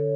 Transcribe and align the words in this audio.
Hei 0.00 0.06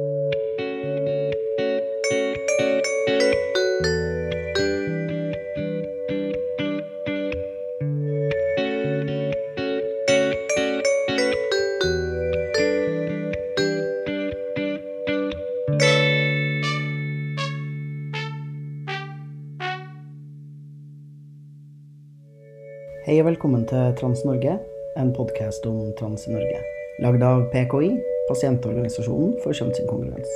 og 23.21 23.27
velkommen 23.27 23.67
til 23.69 23.93
Trans-Norge, 23.99 24.55
en 24.97 25.11
podkast 25.13 25.61
om 25.69 25.93
trans 25.99 26.25
i 26.25 26.33
Norge. 26.33 26.57
Lagd 27.05 27.21
av 27.21 27.45
PKI, 27.53 28.14
pasientorganisasjonen 28.29 29.35
for 29.43 29.55
kjønnsinkongruens. 29.57 30.31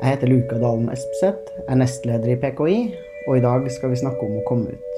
Jeg 0.00 0.14
heter 0.14 0.30
Luka 0.32 0.58
Dalen 0.60 0.88
Espseth, 0.92 1.52
er 1.68 1.76
nestleder 1.76 2.32
i 2.32 2.38
PKI, 2.40 2.78
og 3.28 3.36
i 3.36 3.44
dag 3.44 3.66
skal 3.74 3.92
vi 3.92 4.00
snakke 4.00 4.24
om 4.24 4.38
å 4.40 4.46
komme 4.48 4.72
ut. 4.72 4.90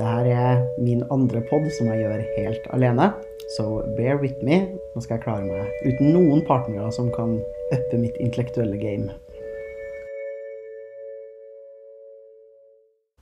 Dette 0.00 0.32
er 0.32 0.62
min 0.80 1.02
andre 1.12 1.42
pod 1.50 1.66
som 1.76 1.90
jeg 1.92 2.00
gjør 2.02 2.22
helt 2.38 2.68
alene, 2.74 3.10
så 3.56 3.66
bear 3.98 4.20
with 4.22 4.40
me. 4.46 4.62
Nå 4.94 5.02
skal 5.04 5.18
jeg 5.18 5.24
klare 5.26 5.44
meg 5.44 5.68
uten 5.84 6.14
noen 6.14 6.40
partnere 6.48 6.88
som 6.96 7.10
kan 7.14 7.36
uppe 7.74 8.00
mitt 8.00 8.16
intellektuelle 8.16 8.80
game. 8.80 9.12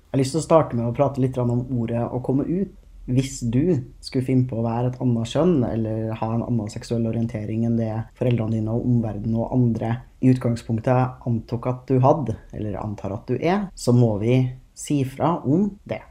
Jeg 0.09 0.15
har 0.15 0.23
lyst 0.23 0.33
til 0.33 0.41
å 0.41 0.47
starte 0.47 0.79
med 0.79 0.87
å 0.89 0.95
prate 0.97 1.21
litt 1.21 1.37
om 1.37 1.67
ordet 1.67 2.01
å 2.01 2.23
komme 2.25 2.47
ut. 2.49 2.78
Hvis 3.09 3.39
du 3.41 3.79
skulle 4.05 4.27
finne 4.27 4.45
på 4.49 4.59
å 4.61 4.67
være 4.67 4.91
et 4.91 4.99
annet 5.01 5.31
kjønn 5.31 5.63
eller 5.65 6.11
ha 6.21 6.29
en 6.35 6.45
annen 6.45 6.69
seksuell 6.69 7.07
orientering 7.09 7.65
enn 7.65 7.79
det 7.81 7.95
foreldrene 8.19 8.59
dine 8.59 8.75
og 8.75 8.85
omverdenen 8.85 9.39
og 9.41 9.55
andre 9.57 9.95
i 10.21 10.29
utgangspunktet 10.35 11.25
antok 11.29 11.71
at 11.71 11.89
du 11.89 12.03
hadde, 12.05 12.37
eller 12.53 12.77
antar 12.83 13.17
at 13.17 13.31
du 13.31 13.39
er, 13.39 13.71
så 13.73 13.95
må 13.97 14.19
vi 14.21 14.43
si 14.77 15.01
fra 15.09 15.39
om 15.41 15.71
det. 15.89 16.03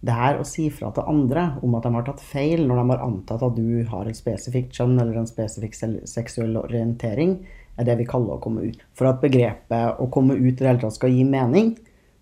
Det 0.00 0.16
her 0.16 0.38
å 0.40 0.46
si 0.48 0.66
fra 0.72 0.88
til 0.96 1.08
andre 1.08 1.46
om 1.64 1.74
at 1.76 1.84
de 1.84 1.92
har 1.96 2.04
tatt 2.06 2.22
feil 2.24 2.62
når 2.68 2.78
de 2.78 2.84
har 2.92 3.02
antatt 3.04 3.42
at 3.44 3.56
du 3.56 3.82
har 3.88 4.08
et 4.08 4.16
spesifikt 4.16 4.76
kjønn 4.76 4.96
eller 4.96 5.20
en 5.20 5.28
spesifikk 5.28 5.76
seksuell 6.08 6.56
orientering, 6.60 7.38
er 7.80 7.88
det 7.88 7.96
vi 8.00 8.08
kaller 8.08 8.36
å 8.36 8.42
komme 8.44 8.64
ut. 8.68 8.80
For 8.96 9.08
at 9.08 9.20
begrepet 9.24 10.00
å 10.00 10.08
komme 10.12 10.36
ut 10.36 10.52
i 10.52 10.56
det 10.56 10.68
hele 10.68 10.82
tatt 10.84 10.96
skal 10.96 11.12
gi 11.16 11.24
mening, 11.28 11.74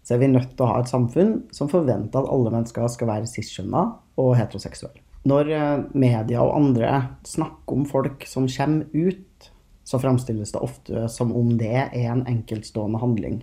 så 0.08 0.14
er 0.14 0.22
vi 0.22 0.30
nødt 0.32 0.54
til 0.56 0.64
å 0.64 0.70
ha 0.70 0.78
et 0.80 0.88
samfunn 0.88 1.34
som 1.52 1.68
forventer 1.68 2.22
at 2.22 2.30
alle 2.32 2.48
mennesker 2.54 2.86
skal 2.88 3.10
være 3.10 3.28
cis-skjønna 3.28 3.82
og 4.16 4.30
heteroseksuelle. 4.38 5.02
Når 5.28 5.50
eh, 5.52 5.82
media 6.00 6.40
og 6.40 6.54
andre 6.56 6.92
snakker 7.28 7.76
om 7.76 7.84
folk 7.90 8.24
som 8.24 8.46
kommer 8.48 8.88
ut, 8.94 9.50
så 9.84 10.00
framstilles 10.00 10.54
det 10.54 10.62
ofte 10.64 11.04
som 11.12 11.34
om 11.36 11.50
det 11.60 11.74
er 11.90 12.08
en 12.08 12.24
enkeltstående 12.24 13.02
handling. 13.02 13.42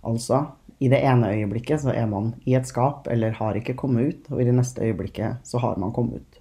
Altså, 0.00 0.46
i 0.80 0.88
det 0.88 1.02
ene 1.04 1.34
øyeblikket 1.34 1.84
så 1.84 1.92
er 1.92 2.08
man 2.08 2.32
i 2.48 2.56
et 2.56 2.68
skap 2.70 3.08
eller 3.12 3.36
har 3.36 3.60
ikke 3.60 3.76
kommet 3.76 4.08
ut, 4.08 4.32
og 4.32 4.40
i 4.40 4.48
det 4.48 4.56
neste 4.56 4.88
øyeblikket 4.88 5.44
så 5.44 5.60
har 5.60 5.76
man 5.76 5.92
kommet 5.92 6.22
ut. 6.22 6.40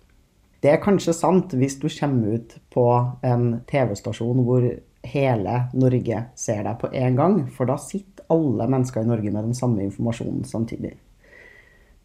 Det 0.64 0.72
er 0.72 0.84
kanskje 0.84 1.12
sant 1.14 1.52
hvis 1.60 1.76
du 1.82 1.90
kommer 1.92 2.40
ut 2.40 2.56
på 2.72 2.88
en 3.28 3.50
TV-stasjon 3.68 4.46
hvor 4.48 4.64
hele 5.08 5.58
Norge 5.76 6.24
ser 6.40 6.64
deg 6.64 6.80
på 6.80 6.92
en 6.96 7.20
gang, 7.20 7.42
for 7.52 7.68
da 7.68 7.76
sitter 7.82 8.17
alle 8.34 8.68
mennesker 8.70 9.04
i 9.04 9.10
Norge 9.10 9.32
med 9.32 9.50
den 9.50 9.58
samme 9.58 9.84
informasjonen 9.86 10.44
samtidig. 10.48 10.96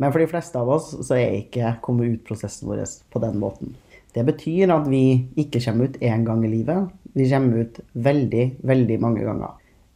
Men 0.03 0.13
for 0.13 0.23
de 0.23 0.29
fleste 0.31 0.59
av 0.59 0.71
oss 0.73 0.91
så 1.07 1.17
er 1.19 1.39
ikke 1.39 1.77
komme 1.85 2.09
ut-prosessen 2.11 2.71
vår 2.71 2.85
på 3.13 3.23
den 3.23 3.39
måten. 3.43 3.75
Det 4.13 4.25
betyr 4.29 4.73
at 4.75 4.89
vi 4.91 5.29
ikke 5.41 5.63
kommer 5.65 5.89
ut 5.89 6.01
én 6.05 6.25
gang 6.27 6.45
i 6.45 6.51
livet. 6.53 6.89
Vi 7.17 7.29
kommer 7.31 7.65
ut 7.65 7.81
veldig, 7.93 8.47
veldig 8.61 8.99
mange 9.01 9.25
ganger. 9.25 9.55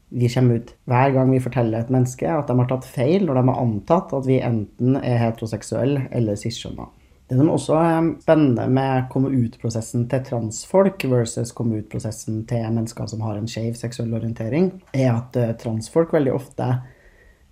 Vi 0.08 0.28
kommer 0.32 0.60
ut 0.60 0.70
hver 0.86 1.10
gang 1.12 1.32
vi 1.34 1.42
forteller 1.42 1.82
et 1.82 1.91
menneske 1.92 2.28
at 2.31 2.47
de 2.48 2.54
har 2.60 2.69
tatt 2.70 2.86
feil 2.86 3.26
når 3.26 3.41
de 3.41 3.48
har 3.48 3.65
antatt 3.65 4.15
at 4.16 4.28
vi 4.28 4.38
enten 4.38 5.00
er 5.00 5.19
heteroseksuelle 5.25 6.06
eller 6.15 6.38
cisskjønna. 6.38 6.86
Det 7.26 7.34
som 7.34 7.48
også 7.50 7.78
er 7.81 8.10
spennende 8.22 8.69
med 8.70 9.09
komme 9.10 9.32
ut-prosessen 9.34 10.04
til 10.10 10.22
transfolk 10.28 11.09
versus 11.10 11.50
komme 11.56 11.81
ut-prosessen 11.81 12.44
til 12.47 12.69
mennesker 12.70 13.09
som 13.10 13.25
har 13.26 13.38
en 13.38 13.48
skeiv 13.50 13.75
seksuell 13.75 14.14
orientering, 14.14 14.70
er 14.94 15.10
at 15.10 15.38
eh, 15.41 15.56
transfolk 15.59 16.15
veldig 16.15 16.36
ofte 16.36 16.69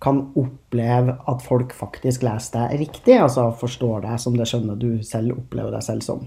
kan 0.05 0.21
oppleve 0.37 1.17
at 1.27 1.43
folk 1.43 1.75
faktisk 1.75 2.23
leser 2.23 2.55
deg 2.55 2.85
riktig, 2.85 3.17
altså 3.19 3.49
forstår 3.59 4.05
deg 4.05 4.19
som 4.21 4.35
det 4.37 4.47
skjønner 4.47 4.79
du 4.79 5.03
selv 5.03 5.35
opplever 5.39 5.75
deg 5.75 5.83
selv 5.83 6.05
som. 6.07 6.23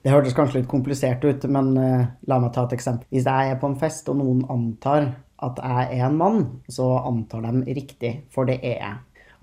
Det 0.00 0.12
hørtes 0.14 0.36
kanskje 0.36 0.62
litt 0.62 0.70
komplisert 0.70 1.24
ut, 1.24 1.44
men 1.52 1.74
uh, 1.76 2.06
la 2.28 2.38
meg 2.40 2.54
ta 2.54 2.64
et 2.64 2.76
eksempel. 2.78 3.08
Hvis 3.12 3.26
jeg 3.28 3.52
er 3.52 3.58
på 3.60 3.68
en 3.68 3.76
fest 3.80 4.08
og 4.08 4.20
noen 4.22 4.46
antar 4.52 5.10
at 5.44 5.60
jeg 5.60 5.98
er 5.98 6.06
en 6.06 6.16
mann, 6.20 6.40
så 6.72 6.86
antar 7.02 7.44
de 7.44 7.74
riktig, 7.76 8.14
for 8.32 8.48
det 8.48 8.60
er 8.62 8.78
jeg. 8.78 8.96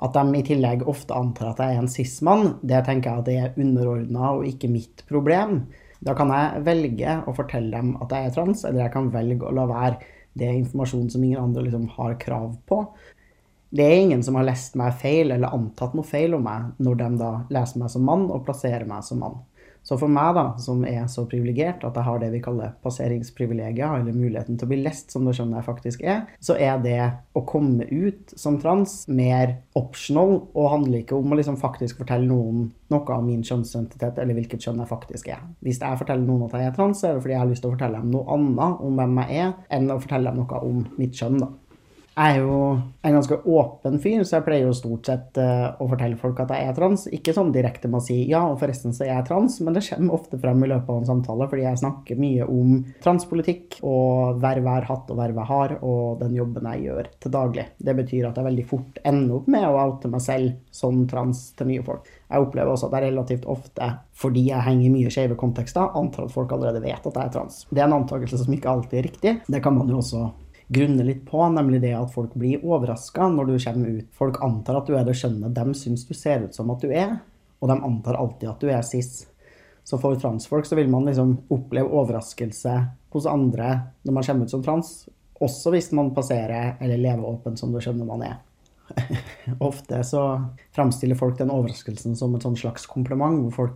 At 0.03 0.13
de 0.13 0.37
i 0.37 0.45
tillegg 0.45 0.85
ofte 0.89 1.15
antar 1.17 1.51
at 1.51 1.61
jeg 1.63 1.73
er 1.73 1.81
en 1.81 1.89
cis-mann, 1.89 2.51
det 2.61 2.83
tenker 2.85 3.09
jeg 3.09 3.21
at 3.21 3.27
det 3.27 3.37
er 3.41 3.61
underordna 3.61 4.33
og 4.35 4.45
ikke 4.45 4.69
mitt 4.69 5.01
problem. 5.09 5.63
Da 6.05 6.13
kan 6.17 6.29
jeg 6.29 6.61
velge 6.67 7.15
å 7.25 7.33
fortelle 7.33 7.73
dem 7.73 7.95
at 8.03 8.13
jeg 8.13 8.29
er 8.29 8.35
trans, 8.35 8.61
eller 8.67 8.83
jeg 8.85 8.93
kan 8.93 9.09
velge 9.13 9.47
å 9.47 9.55
la 9.57 9.65
være. 9.69 10.13
Det 10.37 10.45
er 10.45 10.59
informasjon 10.59 11.09
som 11.09 11.23
ingen 11.25 11.41
andre 11.41 11.65
liksom 11.65 11.87
har 11.95 12.13
krav 12.21 12.51
på. 12.69 12.83
Det 13.73 13.83
er 13.83 14.03
ingen 14.03 14.21
som 14.23 14.37
har 14.37 14.45
lest 14.47 14.77
meg 14.79 14.93
feil 15.01 15.33
eller 15.33 15.51
antatt 15.51 15.97
noe 15.97 16.07
feil 16.07 16.37
om 16.37 16.45
meg, 16.45 16.69
når 16.77 17.01
de 17.01 17.09
da 17.19 17.31
leser 17.57 17.81
meg 17.81 17.91
som 17.91 18.05
mann 18.07 18.29
og 18.29 18.45
plasserer 18.45 18.85
meg 18.87 19.03
som 19.03 19.19
mann. 19.25 19.41
Så 19.87 19.95
for 19.99 20.11
meg, 20.11 20.33
da, 20.35 20.49
som 20.59 20.81
er 20.87 21.05
så 21.11 21.23
privilegert 21.29 21.85
at 21.87 21.95
jeg 21.95 22.03
har 22.03 22.19
det 22.19 22.31
vi 22.33 22.41
kaller 22.43 22.73
passeringsprivilegier, 22.83 24.01
eller 24.01 24.15
muligheten 24.15 24.57
til 24.59 24.67
å 24.67 24.71
bli 24.73 24.81
lest 24.83 25.13
som 25.13 25.23
det 25.27 25.37
skjønner 25.37 25.61
jeg 25.61 25.67
faktisk 25.69 26.03
er, 26.03 26.25
så 26.43 26.57
er 26.59 26.81
det 26.83 26.99
å 27.37 27.45
komme 27.47 27.87
ut 27.87 28.33
som 28.35 28.59
trans 28.59 28.99
mer 29.07 29.55
optional 29.79 30.41
og 30.51 30.71
handler 30.73 31.05
ikke 31.05 31.15
om 31.15 31.31
å 31.31 31.37
liksom 31.39 31.59
faktisk 31.61 32.01
fortelle 32.01 32.27
noen 32.27 32.67
noe 32.91 33.15
av 33.15 33.23
min 33.23 33.43
kjønnsidentitet 33.43 34.19
eller 34.21 34.37
hvilket 34.37 34.63
kjønn 34.63 34.81
jeg 34.83 34.91
faktisk 34.91 35.31
er. 35.31 35.43
Hvis 35.63 35.79
jeg 35.83 35.99
forteller 35.99 36.27
noen 36.27 36.47
at 36.47 36.57
jeg 36.59 36.71
er 36.71 36.75
trans, 36.75 37.03
er 37.03 37.15
det 37.15 37.23
fordi 37.23 37.35
jeg 37.35 37.43
har 37.43 37.49
lyst 37.51 37.63
til 37.63 37.71
å 37.71 37.77
fortelle 37.77 38.01
dem 38.03 38.11
noe 38.15 38.27
annet 38.35 38.83
om 38.87 38.99
hvem 38.99 39.23
jeg 39.23 39.45
er, 39.45 39.55
enn 39.77 39.91
å 39.91 39.99
fortelle 40.03 40.31
dem 40.31 40.43
noe 40.43 40.61
om 40.67 40.83
mitt 40.99 41.15
kjønn. 41.15 41.39
da. 41.43 41.51
Jeg 42.17 42.33
er 42.33 42.39
jo 42.41 42.53
en 43.05 43.13
ganske 43.13 43.35
åpen 43.45 43.99
fyr, 44.01 44.23
så 44.25 44.39
jeg 44.39 44.45
pleier 44.47 44.63
jo 44.65 44.73
stort 44.73 45.05
sett 45.05 45.37
uh, 45.37 45.75
å 45.77 45.85
fortelle 45.91 46.17
folk 46.17 46.39
at 46.41 46.49
jeg 46.49 46.65
er 46.65 46.73
trans. 46.73 47.03
Ikke 47.13 47.35
sånn 47.35 47.51
direkte 47.53 47.91
med 47.91 47.99
å 47.99 48.05
si 48.07 48.23
ja, 48.31 48.39
og 48.49 48.57
forresten 48.57 48.95
så 48.95 49.05
er 49.05 49.11
jeg 49.11 49.27
trans, 49.27 49.59
men 49.61 49.77
det 49.77 49.83
kommer 49.85 50.17
ofte 50.17 50.39
frem 50.41 50.63
i 50.65 50.69
løpet 50.71 50.89
av 50.89 51.03
en 51.03 51.05
samtale 51.11 51.45
fordi 51.51 51.67
jeg 51.67 51.81
snakker 51.83 52.17
mye 52.17 52.47
om 52.49 52.79
transpolitikk 53.05 53.77
og 53.85 54.41
verv 54.41 54.65
jeg 54.65 54.73
har 54.79 54.89
hatt 54.89 55.13
og 55.13 55.19
verv 55.21 55.37
jeg 55.43 55.49
har, 55.51 55.75
og 55.85 56.23
den 56.23 56.33
jobben 56.39 56.71
jeg 56.71 56.87
gjør 56.87 57.11
til 57.21 57.35
daglig. 57.37 57.67
Det 57.77 57.97
betyr 58.01 58.31
at 58.31 58.41
jeg 58.41 58.49
veldig 58.49 58.65
fort 58.73 58.99
ender 59.05 59.37
opp 59.37 59.53
med 59.53 59.67
å 59.69 59.77
oute 59.83 60.11
meg 60.15 60.25
selv 60.25 60.57
som 60.73 61.05
trans 61.11 61.43
til 61.53 61.69
mye 61.69 61.85
folk. 61.85 62.09
Jeg 62.27 62.43
opplever 62.43 62.73
også 62.73 62.89
at 62.89 62.97
jeg 62.97 63.11
relativt 63.11 63.45
ofte, 63.47 63.91
fordi 64.17 64.47
jeg 64.49 64.65
henger 64.65 64.89
i 64.89 64.91
mye 64.95 65.13
skeive 65.13 65.37
kontekster, 65.37 65.93
antar 66.01 66.25
at 66.25 66.33
folk 66.33 66.57
allerede 66.57 66.81
vet 66.81 67.05
at 67.05 67.13
jeg 67.13 67.29
er 67.29 67.37
trans. 67.37 67.61
Det 67.69 67.77
er 67.77 67.85
en 67.85 67.99
antakelse 68.01 68.41
som 68.41 68.57
ikke 68.57 68.73
alltid 68.73 68.99
er 69.03 69.09
riktig. 69.11 69.37
Det 69.45 69.61
kan 69.63 69.77
man 69.77 69.93
jo 69.93 70.01
også 70.01 70.25
grunne 70.67 71.03
litt 71.07 71.23
på, 71.27 71.39
nemlig 71.49 71.79
det 71.83 71.93
at 71.95 72.11
folk 72.13 72.33
blir 72.35 72.63
overraska 72.65 73.29
når 73.31 73.49
du 73.49 73.55
kommer 73.63 73.97
ut. 73.99 74.07
Folk 74.15 74.39
antar 74.43 74.81
at 74.81 74.89
du 74.89 74.97
er 74.97 75.07
det 75.07 75.15
skjønnet 75.17 75.55
de 75.55 75.75
syns 75.79 76.05
du 76.07 76.13
ser 76.17 76.43
ut 76.47 76.55
som 76.55 76.71
at 76.73 76.83
du 76.83 76.91
er, 76.91 77.17
og 77.61 77.71
de 77.71 77.77
antar 77.77 78.19
alltid 78.19 78.49
at 78.51 78.63
du 78.63 78.71
er 78.71 78.83
cis. 78.85 79.25
Så 79.87 79.99
for 80.01 80.19
transfolk 80.19 80.67
så 80.67 80.75
vil 80.75 80.91
man 80.91 81.07
liksom 81.07 81.37
oppleve 81.53 81.93
overraskelse 81.95 82.73
hos 83.15 83.29
andre 83.31 83.69
når 84.03 84.17
man 84.17 84.27
kommer 84.27 84.47
ut 84.47 84.51
som 84.51 84.65
trans, 84.65 84.91
også 85.39 85.71
hvis 85.71 85.93
man 85.95 86.11
passerer 86.15 86.75
eller 86.83 86.99
lever 86.99 87.23
åpent 87.23 87.59
som 87.59 87.71
du 87.71 87.79
skjønner 87.79 88.09
man 88.09 88.25
er. 88.27 88.35
Ofte 89.69 90.01
så 90.07 90.23
framstiller 90.75 91.19
folk 91.19 91.37
den 91.39 91.51
overraskelsen 91.53 92.15
som 92.19 92.35
et 92.35 92.45
slags 92.59 92.87
kompliment, 92.89 93.45
hvor 93.45 93.71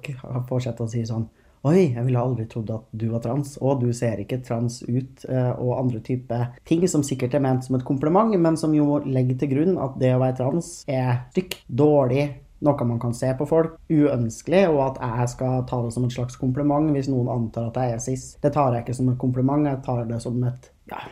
folk 0.49 0.63
seg 0.63 0.83
å 0.83 0.89
si 0.91 1.05
sånn 1.07 1.29
Oi, 1.61 1.91
jeg 1.93 2.01
ville 2.07 2.17
aldri 2.17 2.47
trodd 2.49 2.71
at 2.73 2.85
du 2.97 3.11
var 3.11 3.21
trans, 3.21 3.51
og 3.61 3.83
du 3.83 3.91
ser 3.93 4.17
ikke 4.23 4.39
trans 4.41 4.79
ut, 4.87 5.25
eh, 5.29 5.51
og 5.61 5.75
andre 5.77 5.99
typer 6.01 6.55
ting 6.65 6.81
som 6.89 7.03
sikkert 7.05 7.35
er 7.37 7.43
ment 7.45 7.67
som 7.67 7.77
et 7.77 7.85
kompliment, 7.85 8.33
men 8.33 8.57
som 8.57 8.73
jo 8.73 8.97
legger 9.05 9.37
til 9.37 9.51
grunn 9.51 9.77
at 9.77 9.99
det 10.01 10.15
å 10.15 10.23
være 10.23 10.39
trans 10.39 10.71
er 10.89 11.27
stygt, 11.29 11.59
dårlig, 11.69 12.31
noe 12.65 12.87
man 12.89 12.97
kan 13.03 13.13
se 13.13 13.29
på 13.37 13.45
folk, 13.45 13.77
uønskelig, 13.93 14.63
og 14.73 14.81
at 14.87 14.97
jeg 15.05 15.29
skal 15.35 15.61
ta 15.69 15.83
det 15.85 15.93
som 15.93 16.09
et 16.09 16.17
slags 16.17 16.41
kompliment 16.41 16.89
hvis 16.97 17.11
noen 17.13 17.29
antar 17.29 17.69
at 17.69 17.77
jeg 17.77 17.93
er 17.93 18.03
cis. 18.09 18.25
Det 18.41 18.53
tar 18.57 18.73
jeg 18.73 18.87
ikke 18.87 18.97
som 18.97 19.13
et 19.13 19.21
kompliment, 19.21 19.69
jeg 19.69 19.83
tar 19.85 20.03
det 20.09 20.21
som 20.25 20.41
et 20.49 20.67
ja, 20.89 21.05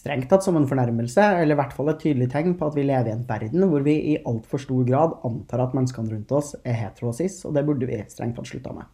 strengt 0.00 0.32
tatt 0.32 0.48
som 0.48 0.56
en 0.56 0.68
fornærmelse, 0.72 1.28
eller 1.44 1.58
i 1.58 1.60
hvert 1.60 1.76
fall 1.76 1.92
et 1.92 2.00
tydelig 2.00 2.32
tegn 2.32 2.56
på 2.56 2.72
at 2.72 2.80
vi 2.80 2.88
lever 2.88 3.12
i 3.12 3.16
en 3.18 3.28
verden 3.28 3.68
hvor 3.68 3.84
vi 3.84 4.00
i 4.16 4.18
altfor 4.24 4.64
stor 4.64 4.88
grad 4.88 5.20
antar 5.28 5.68
at 5.68 5.76
menneskene 5.76 6.16
rundt 6.16 6.36
oss 6.40 6.54
er 6.64 6.86
heterosis, 6.86 7.42
og 7.44 7.52
det 7.52 7.68
burde 7.68 7.92
vi 7.92 8.00
strengt 8.08 8.40
tatt 8.40 8.48
slutta 8.48 8.72
med. 8.80 8.88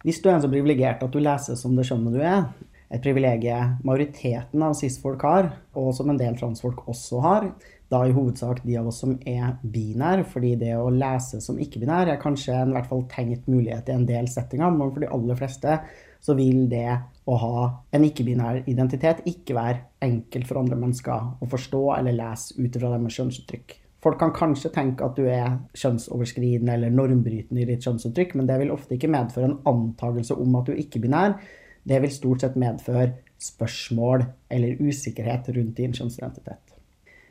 Hvis 0.00 0.22
du 0.24 0.30
er 0.32 0.38
så 0.40 0.48
privilegert 0.48 1.02
at 1.04 1.12
du 1.12 1.20
leser 1.20 1.58
som 1.60 1.74
det 1.76 1.84
skjønner 1.88 2.14
du 2.14 2.22
er, 2.24 2.44
et 2.90 3.02
privilegium 3.04 3.76
majoriteten 3.86 4.62
av 4.66 4.72
cis-folk 4.78 5.22
har, 5.22 5.50
og 5.78 5.92
som 5.94 6.08
en 6.10 6.18
del 6.18 6.38
transfolk 6.38 6.82
også 6.90 7.20
har. 7.22 7.50
Da 7.90 8.00
i 8.06 8.14
hovedsak 8.14 8.62
de 8.64 8.76
av 8.78 8.88
oss 8.90 9.00
som 9.02 9.16
er 9.28 9.56
binær, 9.62 10.22
fordi 10.30 10.54
det 10.58 10.72
å 10.78 10.90
lese 10.94 11.40
som 11.42 11.58
ikke-binær 11.60 12.10
er 12.10 12.20
kanskje 12.22 12.54
en 12.56 12.72
i 12.72 12.76
hvert 12.78 12.88
fall 12.90 13.04
tenkt 13.10 13.50
mulighet 13.50 13.90
i 13.90 13.96
en 13.96 14.06
del 14.08 14.30
settinger, 14.30 14.72
men 14.74 14.92
for 14.94 15.02
de 15.02 15.10
aller 15.10 15.38
fleste 15.38 15.76
så 16.20 16.36
vil 16.38 16.64
det 16.70 16.88
å 17.30 17.36
ha 17.42 17.66
en 17.96 18.06
ikke-binær 18.06 18.64
identitet 18.70 19.24
ikke 19.28 19.58
være 19.58 19.84
enkelt 20.06 20.48
for 20.48 20.62
andre 20.62 20.78
mennesker 20.80 21.44
å 21.44 21.50
forstå 21.50 21.84
eller 21.98 22.16
lese 22.16 22.56
ut 22.58 22.70
ifra 22.70 22.94
deres 22.94 23.20
kjønnsuttrykk. 23.20 23.76
Folk 24.00 24.16
kan 24.20 24.32
kanskje 24.32 24.70
tenke 24.72 25.04
at 25.04 25.18
du 25.18 25.26
er 25.28 25.58
kjønnsoverskridende 25.76 26.72
eller 26.72 26.92
normbrytende 26.94 27.60
i 27.60 27.68
ditt 27.68 27.84
kjønnsuttrykk, 27.84 28.36
men 28.38 28.48
det 28.48 28.56
vil 28.62 28.72
ofte 28.72 28.96
ikke 28.96 29.10
medføre 29.12 29.50
en 29.50 29.58
antakelse 29.68 30.36
om 30.40 30.56
at 30.56 30.68
du 30.68 30.72
er 30.72 30.80
ikke-binær. 30.80 31.36
Det 31.84 32.00
vil 32.00 32.12
stort 32.12 32.44
sett 32.44 32.56
medføre 32.60 33.10
spørsmål 33.40 34.24
eller 34.52 34.80
usikkerhet 34.80 35.52
rundt 35.56 35.76
din 35.76 35.96
kjønnsidentitet. 35.96 36.76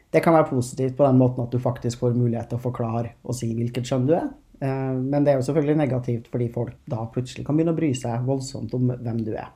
Det 0.10 0.21
kan 0.25 0.33
være 0.33 0.50
positivt 0.50 0.98
på 0.98 1.06
den 1.06 1.18
måten 1.21 1.44
at 1.44 1.54
du 1.54 1.62
faktisk 1.62 2.01
får 2.01 2.18
mulighet 2.18 2.50
til 2.50 2.57
å 2.57 2.63
forklare 2.63 3.16
og 3.24 3.38
si 3.38 3.51
hvilket 3.54 3.89
kjønn 3.89 4.07
du 4.10 4.16
er. 4.18 4.30
Eh, 4.62 4.95
men 4.98 5.25
det 5.25 5.33
er 5.33 5.39
jo 5.39 5.48
selvfølgelig 5.50 5.81
negativt 5.83 6.30
fordi 6.33 6.50
folk 6.54 6.77
da 6.89 7.06
plutselig 7.13 7.45
kan 7.45 7.57
begynne 7.57 7.74
å 7.77 7.81
bry 7.81 7.94
seg 7.98 8.25
voldsomt 8.30 8.74
om 8.77 8.89
hvem 8.94 9.21
du 9.25 9.36
er 9.36 9.50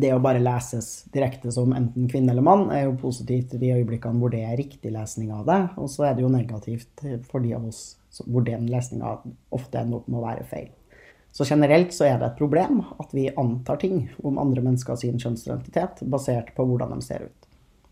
det 0.00 0.12
å 0.14 0.22
bare 0.22 0.42
leses 0.42 1.06
direkte 1.14 1.50
som 1.54 1.72
enten 1.76 2.08
kvinne 2.10 2.32
eller 2.32 2.44
mann, 2.44 2.68
er 2.74 2.86
jo 2.86 2.96
positivt 3.00 3.54
i 3.56 3.60
de 3.62 3.74
øyeblikkene 3.78 4.20
hvor 4.20 4.32
det 4.32 4.42
er 4.46 4.58
riktig 4.60 4.92
lesning 4.94 5.32
av 5.34 5.46
det. 5.48 5.60
Og 5.80 5.90
så 5.92 6.08
er 6.08 6.16
det 6.16 6.24
jo 6.24 6.32
negativt 6.32 7.04
for 7.30 7.44
de 7.44 7.54
av 7.56 7.68
oss 7.68 7.84
hvor 8.24 8.44
den 8.46 8.68
lesninga 8.72 9.18
ofte 9.52 9.82
ender 9.82 10.00
opp 10.00 10.08
med 10.08 10.20
å 10.20 10.26
være 10.26 10.46
feil. 10.48 10.70
Så 11.36 11.44
generelt 11.44 11.92
så 11.92 12.06
er 12.08 12.20
det 12.20 12.30
et 12.30 12.38
problem 12.38 12.78
at 12.96 13.10
vi 13.12 13.26
antar 13.36 13.76
ting 13.82 14.06
om 14.24 14.38
andre 14.40 14.62
mennesker 14.64 14.96
sin 14.96 15.20
kjønnsidentitet 15.20 16.00
basert 16.08 16.54
på 16.56 16.64
hvordan 16.64 16.94
de 16.96 17.04
ser 17.04 17.26
ut. 17.28 17.46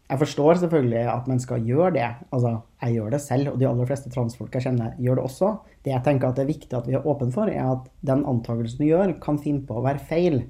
Jeg 0.05 0.21
forstår 0.21 0.59
selvfølgelig 0.61 1.03
at 1.09 1.29
mennesker 1.29 1.63
gjør 1.65 1.95
det. 1.97 2.09
Altså, 2.33 2.59
jeg 2.83 2.97
gjør 2.97 3.15
det 3.15 3.21
selv, 3.25 3.51
og 3.53 3.61
de 3.61 3.69
aller 3.69 3.89
fleste 3.89 4.13
transfolk 4.13 4.57
jeg 4.57 4.67
kjenner, 4.67 4.93
gjør 5.01 5.21
det 5.21 5.25
også. 5.25 5.53
Det 5.85 5.93
jeg 5.95 6.05
tenker 6.05 6.29
at 6.29 6.37
det 6.37 6.45
er 6.45 6.51
viktig 6.53 6.77
at 6.77 6.89
vi 6.89 6.97
er 6.97 7.09
åpne 7.09 7.33
for, 7.33 7.53
er 7.53 7.71
at 7.73 7.87
den 8.05 8.25
antakelsen 8.29 8.85
du 8.85 8.89
gjør, 8.91 9.15
kan 9.25 9.41
finne 9.41 9.65
på 9.65 9.79
å 9.81 9.85
være 9.85 10.05
feil. 10.09 10.43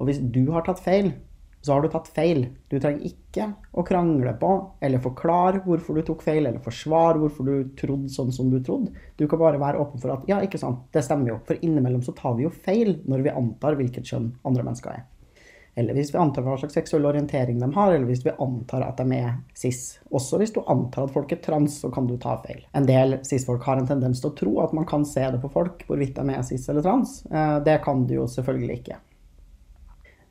Og 0.00 0.08
hvis 0.08 0.22
du 0.32 0.46
har 0.54 0.64
tatt 0.64 0.80
feil, 0.82 1.12
så 1.60 1.74
har 1.74 1.84
du 1.84 1.90
tatt 1.92 2.08
feil. 2.16 2.46
Du 2.72 2.78
trenger 2.80 3.04
ikke 3.04 3.50
å 3.76 3.84
krangle 3.84 4.32
på 4.40 4.50
eller 4.80 5.02
forklare 5.04 5.60
hvorfor 5.66 5.98
du 5.98 6.06
tok 6.08 6.24
feil, 6.24 6.46
eller 6.46 6.62
forsvare 6.64 7.20
hvorfor 7.20 7.48
du 7.48 7.70
trodde 7.76 8.08
sånn 8.12 8.32
som 8.32 8.48
du 8.52 8.58
trodde. 8.64 8.94
Du 9.20 9.26
kan 9.28 9.42
bare 9.42 9.60
være 9.60 9.80
åpen 9.82 10.00
for 10.00 10.14
at 10.14 10.24
ja, 10.30 10.40
ikke 10.44 10.60
sant, 10.60 10.86
det 10.94 11.04
stemmer 11.04 11.34
jo. 11.34 11.38
For 11.48 11.60
innimellom 11.60 12.04
så 12.06 12.16
tar 12.16 12.38
vi 12.38 12.48
jo 12.48 12.52
feil 12.54 12.96
når 13.04 13.26
vi 13.26 13.38
antar 13.42 13.76
hvilket 13.76 14.08
kjønn 14.08 14.32
andre 14.48 14.64
mennesker 14.70 14.94
er. 14.96 15.08
Eller 15.78 15.94
hvis 15.94 16.10
vi 16.12 16.18
antar 16.18 16.42
hva 16.44 16.56
slags 16.58 16.74
seksuell 16.74 17.06
orientering 17.06 17.60
de 17.60 17.68
har, 17.76 17.92
eller 17.92 18.08
hvis 18.08 18.24
vi 18.24 18.32
antar 18.42 18.82
at 18.88 18.98
de 18.98 19.20
er 19.20 19.36
cis. 19.56 20.00
Også 20.10 20.40
hvis 20.40 20.52
du 20.56 20.58
antar 20.64 21.06
at 21.06 21.14
folk 21.14 21.30
er 21.32 21.38
trans, 21.44 21.76
så 21.84 21.92
kan 21.94 22.08
du 22.08 22.16
ta 22.20 22.34
feil. 22.42 22.64
En 22.76 22.88
del 22.88 23.20
cis-folk 23.26 23.62
har 23.68 23.78
en 23.78 23.88
tendens 23.88 24.20
til 24.20 24.32
å 24.32 24.36
tro 24.40 24.56
at 24.64 24.74
man 24.76 24.88
kan 24.88 25.06
se 25.08 25.22
det 25.30 25.40
på 25.44 25.52
folk 25.52 25.84
hvorvidt 25.86 26.18
de 26.18 26.34
er 26.34 26.42
cis 26.48 26.66
eller 26.72 26.84
trans. 26.84 27.20
Eh, 27.30 27.60
det 27.68 27.78
kan 27.84 28.02
du 28.08 28.16
jo 28.18 28.26
selvfølgelig 28.28 28.80
ikke. 28.80 28.98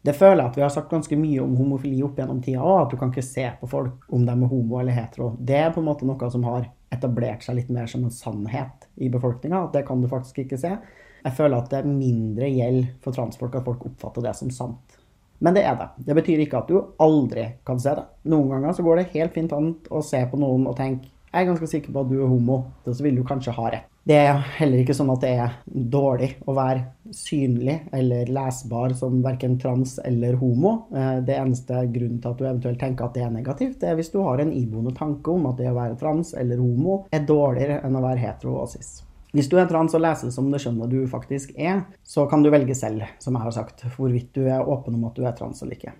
Det 0.05 0.15
føler 0.15 0.39
jeg 0.39 0.51
at 0.51 0.57
vi 0.57 0.63
har 0.63 0.71
sagt 0.71 0.91
ganske 0.93 1.17
mye 1.19 1.41
om 1.43 1.57
homofili 1.59 1.99
opp 2.05 2.19
gjennom 2.19 2.39
tida 2.43 2.63
òg, 2.63 2.85
at 2.85 2.93
du 2.93 2.99
kan 2.99 3.11
ikke 3.11 3.25
se 3.25 3.43
på 3.59 3.67
folk 3.67 4.05
om 4.15 4.23
de 4.27 4.35
er 4.35 4.51
homo 4.51 4.79
eller 4.79 4.95
hetero. 4.95 5.33
Det 5.35 5.57
er 5.59 5.73
på 5.75 5.83
en 5.83 5.89
måte 5.89 6.07
noe 6.07 6.31
som 6.31 6.45
har 6.47 6.69
etablert 6.93 7.43
seg 7.45 7.59
litt 7.59 7.73
mer 7.73 7.89
som 7.91 8.05
en 8.05 8.13
sannhet 8.13 8.87
i 8.95 9.11
befolkninga. 9.11 9.65
Det 9.73 9.83
kan 9.87 9.99
du 10.01 10.07
faktisk 10.11 10.39
ikke 10.45 10.59
se. 10.61 10.71
Jeg 11.19 11.35
føler 11.35 11.59
at 11.59 11.67
det 11.73 11.81
er 11.81 11.91
mindre 11.91 12.47
gjeld 12.47 12.87
for 13.03 13.15
transfolk 13.15 13.59
at 13.59 13.67
folk 13.67 13.85
oppfatter 13.91 14.23
det 14.23 14.33
som 14.39 14.53
sant. 14.55 14.97
Men 15.43 15.55
det 15.55 15.65
er 15.67 15.75
det. 15.79 15.89
Det 16.07 16.15
betyr 16.15 16.43
ikke 16.43 16.63
at 16.63 16.71
du 16.71 16.79
aldri 17.03 17.45
kan 17.67 17.79
se 17.79 17.91
det. 17.99 18.07
Noen 18.31 18.55
ganger 18.55 18.75
så 18.75 18.83
går 18.87 19.01
det 19.01 19.11
helt 19.13 19.35
fint 19.35 19.55
an 19.55 19.73
å 19.91 20.01
se 20.03 20.19
på 20.31 20.39
noen 20.39 20.67
og 20.67 20.79
tenke 20.79 21.11
jeg 21.29 21.43
er 21.43 21.49
ganske 21.51 21.67
sikker 21.69 21.93
på 21.93 22.01
at 22.01 22.09
du 22.09 22.15
er 22.23 22.29
homo, 22.29 22.55
så 22.87 23.03
vil 23.05 23.19
du 23.19 23.21
kanskje 23.27 23.53
ha 23.53 23.67
rett. 23.69 23.89
Det 24.09 24.15
er 24.17 24.39
heller 24.57 24.81
ikke 24.81 24.95
sånn 24.97 25.11
at 25.13 25.21
det 25.21 25.29
er 25.37 25.51
dårlig 25.69 26.31
å 26.49 26.55
være 26.57 27.13
synlig 27.13 27.75
eller 27.93 28.31
lesbar 28.33 28.95
som 28.97 29.19
verken 29.21 29.59
trans 29.61 29.99
eller 30.01 30.33
homo. 30.39 30.71
Eh, 30.89 31.19
det 31.27 31.35
eneste 31.37 31.83
grunnen 31.93 32.17
til 32.17 32.31
at 32.31 32.39
du 32.39 32.47
eventuelt 32.47 32.81
tenker 32.81 33.05
at 33.05 33.13
det 33.13 33.27
er 33.27 33.35
negativt, 33.35 33.75
det 33.83 33.91
er 33.91 33.99
hvis 33.99 34.09
du 34.09 34.17
har 34.25 34.41
en 34.41 34.55
iboende 34.55 34.95
tanke 34.97 35.29
om 35.29 35.45
at 35.51 35.61
det 35.61 35.69
å 35.69 35.75
være 35.77 35.99
trans 36.01 36.33
eller 36.41 36.57
homo 36.57 37.03
er 37.13 37.21
dårligere 37.29 37.83
enn 37.85 37.99
å 37.99 38.01
være 38.07 38.23
hetero 38.23 38.55
og 38.63 38.73
cis. 38.73 38.89
Hvis 39.29 39.51
du 39.51 39.59
er 39.61 39.69
trans 39.69 39.93
og 39.93 40.01
leser 40.01 40.33
som 40.33 40.49
det 40.49 40.63
skjønner 40.63 40.89
du 40.89 41.03
faktisk 41.11 41.53
er, 41.53 41.83
så 42.01 42.25
kan 42.31 42.41
du 42.41 42.49
velge 42.49 42.73
selv, 42.73 43.05
som 43.21 43.37
jeg 43.37 43.45
har 43.45 43.57
sagt, 43.59 43.85
hvorvidt 43.93 44.33
du 44.33 44.47
er 44.47 44.65
åpen 44.65 44.97
om 44.97 45.05
at 45.11 45.21
du 45.21 45.29
er 45.29 45.37
trans 45.37 45.61
eller 45.61 45.77
ikke. 45.77 45.93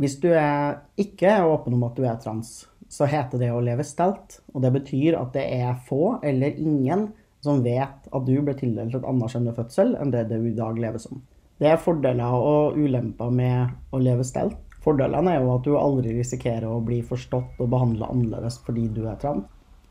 Hvis 0.00 0.16
du 0.22 0.30
er 0.32 0.78
ikke 0.96 1.28
er 1.42 1.52
åpen 1.52 1.76
om 1.76 1.84
at 1.90 2.00
du 2.00 2.08
er 2.08 2.16
trans, 2.24 2.62
så 2.88 3.08
heter 3.08 3.40
det 3.40 3.50
å 3.52 3.62
leve 3.64 3.84
stelt. 3.86 4.40
Og 4.54 4.62
det 4.64 4.72
betyr 4.74 5.18
at 5.18 5.34
det 5.36 5.44
er 5.58 5.80
få 5.88 6.18
eller 6.24 6.56
ingen 6.56 7.08
som 7.44 7.62
vet 7.62 8.08
at 8.10 8.24
du 8.26 8.34
ble 8.42 8.54
tildelt 8.58 8.96
et 8.96 9.06
annet 9.06 9.32
kjønn 9.32 9.50
ved 9.50 9.58
fødsel 9.60 9.92
enn 10.00 10.14
det 10.14 10.24
du 10.30 10.38
i 10.40 10.56
dag 10.56 10.78
lever 10.80 11.02
som. 11.02 11.20
Det 11.58 11.68
er 11.72 11.82
fordeler 11.82 12.34
og 12.34 12.78
ulemper 12.78 13.30
med 13.34 13.94
å 13.94 14.00
leve 14.02 14.26
stelt. 14.26 14.56
Fordelene 14.82 15.34
er 15.34 15.42
jo 15.42 15.54
at 15.56 15.66
du 15.66 15.74
aldri 15.76 16.14
risikerer 16.16 16.68
å 16.70 16.82
bli 16.84 17.00
forstått 17.06 17.58
og 17.60 17.70
behandla 17.70 18.10
annerledes 18.12 18.60
fordi 18.64 18.86
du 18.94 19.04
er 19.10 19.18
trans. 19.20 19.46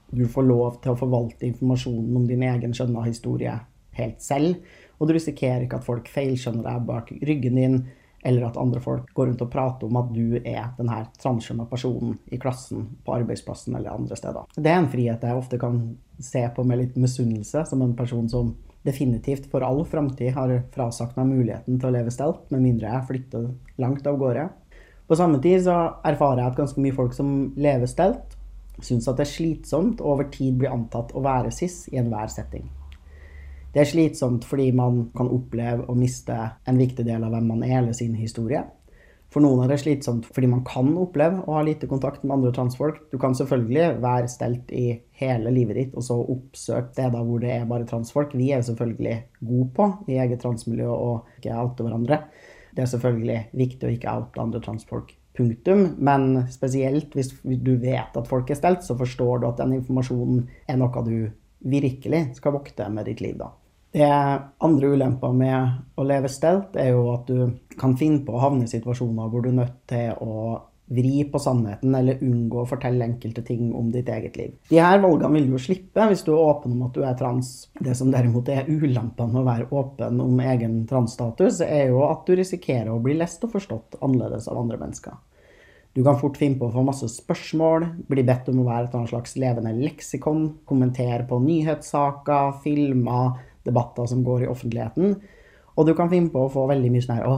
Du 0.07 0.23
får 0.31 0.45
lov 0.47 0.77
til 0.83 0.93
å 0.93 0.99
forvalte 0.99 1.49
informasjonen 1.49 2.15
om 2.15 2.27
din 2.29 2.45
egen 2.47 2.73
skjønna 2.75 3.03
historie 3.03 3.57
helt 3.97 4.21
selv. 4.23 4.61
Og 4.97 5.09
du 5.09 5.17
risikerer 5.17 5.65
ikke 5.65 5.81
at 5.81 5.87
folk 5.87 6.07
feilskjønner 6.09 6.63
deg 6.63 6.85
bak 6.87 7.11
ryggen 7.27 7.59
din, 7.59 7.81
eller 8.25 8.47
at 8.47 8.57
andre 8.57 8.81
folk 8.81 9.11
går 9.15 9.29
rundt 9.29 9.41
og 9.45 9.51
prater 9.51 9.87
om 9.87 9.99
at 10.01 10.13
du 10.13 10.37
er 10.39 10.71
den 10.77 10.89
her 10.91 11.05
transkjønna 11.21 11.67
personen 11.69 12.17
i 12.33 12.39
klassen, 12.41 12.87
på 13.05 13.13
arbeidsplassen 13.15 13.75
eller 13.77 13.93
andre 13.93 14.17
steder. 14.17 14.47
Det 14.55 14.71
er 14.71 14.81
en 14.81 14.89
frihet 14.91 15.23
jeg 15.23 15.37
ofte 15.37 15.59
kan 15.61 15.81
se 16.19 16.41
på 16.55 16.65
med 16.65 16.81
litt 16.81 16.97
misunnelse, 16.97 17.65
som 17.69 17.83
en 17.85 17.95
person 17.97 18.29
som 18.29 18.55
definitivt 18.87 19.49
for 19.51 19.65
all 19.65 19.83
framtid 19.85 20.33
har 20.35 20.53
frasagt 20.73 21.17
meg 21.19 21.29
muligheten 21.29 21.77
til 21.77 21.89
å 21.89 21.93
leve 21.93 22.13
stelt, 22.13 22.47
med 22.53 22.63
mindre 22.63 22.93
jeg 22.93 23.07
flytter 23.11 23.51
langt 23.83 24.07
av 24.07 24.17
gårde. 24.21 24.47
På 25.07 25.15
samme 25.15 25.39
tid 25.43 25.61
så 25.67 25.75
erfarer 26.07 26.43
jeg 26.43 26.51
at 26.51 26.59
ganske 26.59 26.83
mye 26.83 26.95
folk 26.95 27.15
som 27.15 27.53
lever 27.59 27.87
stelt, 27.91 28.35
syns 28.83 29.07
at 29.09 29.19
det 29.19 29.25
er 29.25 29.33
slitsomt 29.33 30.01
og 30.03 30.17
over 30.17 30.27
tid 30.33 30.57
blir 30.59 30.73
antatt 30.73 31.13
å 31.15 31.23
være 31.25 31.53
cis 31.55 31.85
i 31.93 31.97
enhver 32.01 32.29
setting. 32.31 32.67
Det 33.73 33.83
er 33.83 33.89
slitsomt 33.89 34.47
fordi 34.47 34.71
man 34.75 35.07
kan 35.17 35.29
oppleve 35.29 35.85
å 35.89 35.95
miste 35.97 36.35
en 36.67 36.79
viktig 36.79 37.05
del 37.05 37.23
av 37.23 37.35
hvem 37.35 37.51
man 37.51 37.63
er, 37.67 37.81
eller 37.81 37.97
sin 37.97 38.15
historie. 38.17 38.63
For 39.27 39.43
noen 39.43 39.65
er 39.65 39.73
det 39.73 39.81
slitsomt 39.81 40.27
fordi 40.31 40.47
man 40.49 40.63
kan 40.67 40.93
oppleve 40.97 41.43
å 41.43 41.57
ha 41.57 41.63
lite 41.67 41.89
kontakt 41.91 42.23
med 42.23 42.37
andre 42.37 42.53
transfolk. 42.55 43.01
Du 43.11 43.17
kan 43.19 43.35
selvfølgelig 43.35 43.99
være 44.03 44.31
stelt 44.31 44.71
i 44.71 44.85
hele 45.19 45.51
livet 45.51 45.79
ditt 45.81 45.97
og 45.97 46.05
så 46.07 46.15
oppsøke 46.21 46.95
steder 46.95 47.27
hvor 47.27 47.43
det 47.43 47.51
er 47.57 47.67
bare 47.67 47.87
transfolk. 47.89 48.33
Vi 48.39 48.53
er 48.55 48.63
selvfølgelig 48.63 49.17
gode 49.41 49.69
på 49.75 49.89
i 50.07 50.19
eget 50.23 50.41
transmiljø 50.45 50.87
å 50.93 51.11
ikke 51.41 51.59
oute 51.59 51.85
hverandre. 51.85 52.21
Det 52.71 52.85
er 52.85 52.91
selvfølgelig 52.93 53.39
viktig 53.59 53.87
å 53.89 53.93
ikke 53.97 54.15
oute 54.21 54.43
andre 54.43 54.63
transfolk. 54.63 55.11
Punktum. 55.37 55.83
Men 56.01 56.47
spesielt 56.49 57.13
hvis 57.13 57.35
du 57.43 57.75
vet 57.83 58.15
at 58.17 58.31
folk 58.31 58.49
er 58.49 58.57
stelt, 58.57 58.87
så 58.87 58.95
forstår 58.97 59.43
du 59.43 59.51
at 59.51 59.59
den 59.59 59.75
informasjonen 59.81 60.47
er 60.65 60.79
noe 60.79 61.03
du 61.05 61.29
virkelig 61.67 62.37
skal 62.39 62.55
vokte 62.55 62.87
med 62.93 63.09
ditt 63.09 63.21
liv, 63.21 63.35
da. 63.37 63.51
Det 63.91 64.07
andre 64.63 64.89
ulemper 64.93 65.33
med 65.33 65.97
å 65.97 66.05
leve 66.05 66.29
stelt, 66.29 66.75
er 66.77 66.91
jo 66.91 67.07
at 67.13 67.29
du 67.29 67.77
kan 67.79 67.95
finne 67.97 68.23
på 68.25 68.35
å 68.35 68.41
havne 68.41 68.67
i 68.67 68.71
situasjoner 68.71 69.29
hvor 69.31 69.45
du 69.45 69.51
er 69.53 69.61
nødt 69.61 69.77
til 69.89 70.17
å 70.21 70.57
vri 70.87 71.23
på 71.27 71.39
sannheten 71.39 71.95
eller 71.99 72.21
unngå 72.23 72.61
å 72.61 72.67
fortelle 72.69 73.03
enkelte 73.03 73.43
ting 73.47 73.73
om 73.75 73.89
ditt 73.91 74.07
eget 74.11 74.37
liv. 74.39 74.53
De 74.69 74.79
her 74.79 75.01
valgene 75.03 75.33
vil 75.35 75.49
du 75.51 75.57
slippe 75.59 76.05
hvis 76.07 76.23
du 76.23 76.31
er 76.31 76.43
åpen 76.45 76.77
om 76.77 76.85
at 76.87 76.95
du 76.95 77.03
er 77.03 77.17
trans. 77.19 77.49
Det 77.79 77.95
som 77.99 78.11
derimot 78.13 78.47
er 78.53 78.69
ulempene 78.69 79.33
med 79.33 79.41
å 79.41 79.47
være 79.47 79.67
åpen 79.75 80.21
om 80.23 80.43
egen 80.43 80.79
transstatus, 80.87 81.59
er 81.65 81.91
jo 81.91 82.05
at 82.07 82.23
du 82.27 82.37
risikerer 82.39 82.93
å 82.93 83.01
bli 83.03 83.17
lest 83.19 83.43
og 83.43 83.57
forstått 83.57 83.99
annerledes 83.99 84.47
av 84.47 84.61
andre 84.61 84.79
mennesker. 84.79 85.17
Du 85.97 86.03
kan 86.05 86.19
fort 86.21 86.37
finne 86.37 86.59
på 86.59 86.67
å 86.67 86.73
få 86.75 86.83
masse 86.85 87.07
spørsmål, 87.09 87.87
bli 88.07 88.21
bedt 88.23 88.51
om 88.51 88.59
å 88.61 88.67
være 88.67 88.91
et 88.91 89.09
slags 89.09 89.33
levende 89.41 89.71
leksikon, 89.79 90.43
kommentere 90.69 91.23
på 91.25 91.39
nyhetssaker, 91.41 92.59
filmer, 92.61 93.39
debatter 93.67 94.07
som 94.09 94.23
går 94.25 94.45
i 94.45 94.49
offentligheten. 94.51 95.17
Og 95.77 95.85
du 95.87 95.93
kan 95.97 96.09
finne 96.09 96.33
på 96.33 96.45
å 96.45 96.51
få 96.51 96.65
veldig 96.71 96.89
mye 96.93 97.05
sånn 97.05 97.19
her 97.19 97.27
Å, 97.29 97.37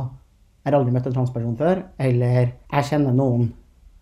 jeg 0.63 0.71
har 0.71 0.79
aldri 0.79 0.93
møtt 0.95 1.09
en 1.09 1.15
transperson 1.17 1.57
før. 1.59 1.83
Eller 2.00 2.38
jeg 2.39 2.88
kjenner 2.91 3.15
noen. 3.15 3.50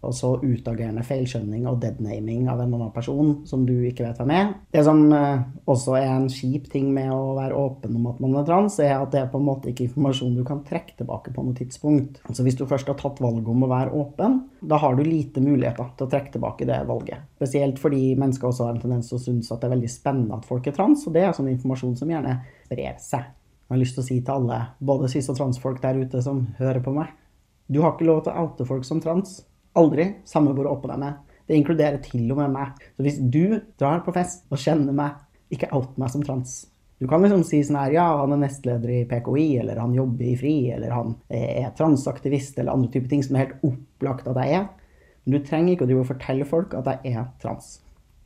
Og 0.07 0.15
så 0.15 0.29
utagerende 0.39 1.03
feilskjønning 1.03 1.65
og 1.67 1.81
deadnaming 1.81 2.45
av 2.47 2.61
en 2.63 2.75
annen 2.77 2.93
person 2.95 3.33
som 3.47 3.65
du 3.67 3.73
ikke 3.89 4.05
vet 4.05 4.21
hvem 4.21 4.31
er. 4.31 4.53
Det 4.71 4.83
som 4.87 5.01
eh, 5.11 5.41
også 5.67 5.97
er 5.99 6.07
en 6.13 6.29
kjip 6.31 6.69
ting 6.71 6.93
med 6.95 7.11
å 7.11 7.35
være 7.35 7.57
åpen 7.59 7.97
om 7.99 8.07
at 8.13 8.21
man 8.23 8.37
er 8.39 8.47
trans, 8.47 8.79
er 8.83 8.95
at 8.95 9.11
det 9.11 9.25
er 9.25 9.31
på 9.33 9.41
en 9.41 9.47
måte 9.49 9.71
ikke 9.71 9.89
informasjon 9.89 10.37
du 10.37 10.45
kan 10.47 10.63
trekke 10.67 10.95
tilbake 11.01 11.33
på 11.35 11.43
noe 11.43 11.57
tidspunkt. 11.57 12.21
Altså 12.27 12.45
Hvis 12.47 12.59
du 12.59 12.63
først 12.69 12.87
har 12.87 12.99
tatt 12.99 13.19
valget 13.23 13.51
om 13.51 13.67
å 13.67 13.71
være 13.71 13.95
åpen, 13.99 14.39
da 14.61 14.79
har 14.81 14.95
du 14.95 15.03
lite 15.03 15.43
muligheter 15.43 15.91
til 15.97 16.07
å 16.07 16.11
trekke 16.11 16.37
tilbake 16.37 16.69
det 16.69 16.79
valget. 16.87 17.27
Spesielt 17.37 17.81
fordi 17.81 18.15
mennesker 18.15 18.49
også 18.49 18.69
har 18.69 18.77
en 18.77 18.83
tendens 18.85 19.11
til 19.11 19.19
å 19.19 19.25
synes 19.25 19.51
at 19.51 19.59
det 19.59 19.67
er 19.67 19.75
veldig 19.75 19.91
spennende 19.91 20.39
at 20.39 20.47
folk 20.47 20.71
er 20.71 20.77
trans, 20.77 21.03
og 21.03 21.17
det 21.17 21.27
er 21.27 21.35
sånn 21.35 21.51
informasjon 21.51 21.97
som 21.99 22.15
gjerne 22.15 22.39
sprer 22.69 22.95
seg. 23.03 23.27
Jeg 23.67 23.75
har 23.75 23.81
lyst 23.81 23.97
til 23.97 24.03
å 24.05 24.07
si 24.07 24.17
til 24.21 24.31
alle, 24.31 24.57
både 24.79 25.09
cis- 25.11 25.27
og 25.27 25.35
transfolk 25.35 25.81
der 25.83 25.99
ute 25.99 26.21
som 26.23 26.45
hører 26.59 26.79
på 26.83 26.95
meg, 26.95 27.11
Du 27.67 27.81
har 27.81 27.97
ikke 27.97 28.05
lov 28.07 28.21
til 28.23 28.31
å 28.31 28.45
oute 28.45 28.63
folk 28.63 28.85
som 28.87 29.01
trans. 29.03 29.41
Aldri, 29.77 30.07
samme 30.27 30.55
hvor 30.57 30.69
åpen 30.71 30.93
deg 30.93 31.05
er. 31.09 31.19
Det 31.47 31.55
inkluderer 31.55 32.01
til 32.03 32.25
og 32.33 32.41
med 32.41 32.55
meg. 32.55 32.87
Så 32.97 33.05
hvis 33.05 33.19
du 33.21 33.59
drar 33.79 34.01
på 34.03 34.13
fest 34.15 34.43
og 34.51 34.59
kjenner 34.59 34.95
meg, 34.95 35.21
ikke 35.53 35.69
out 35.75 35.95
meg 36.01 36.11
som 36.11 36.25
trans. 36.25 36.65
Du 36.97 37.05
kan 37.07 37.21
liksom 37.21 37.43
si 37.45 37.59
sånn 37.63 37.77
her, 37.77 37.93
ja, 37.93 38.05
han 38.19 38.33
er 38.33 38.41
nestleder 38.41 38.89
i 38.89 39.03
PKI, 39.07 39.45
eller 39.61 39.79
han 39.79 39.93
jobber 39.95 40.25
i 40.25 40.33
FRI, 40.39 40.55
eller 40.73 40.95
han 40.95 41.13
er 41.29 41.69
transaktivist, 41.77 42.57
eller 42.57 42.73
andre 42.73 42.89
typer 42.95 43.11
ting 43.11 43.21
som 43.23 43.37
er 43.37 43.45
helt 43.45 43.67
opplagt 43.69 44.27
at 44.27 44.39
jeg 44.41 44.63
er. 44.63 44.65
Men 45.23 45.35
du 45.35 45.45
trenger 45.45 45.75
ikke 45.75 45.87
å 45.93 46.07
fortelle 46.07 46.47
folk 46.49 46.73
at 46.79 46.89
jeg 47.05 47.13
er 47.13 47.29
trans. 47.43 47.77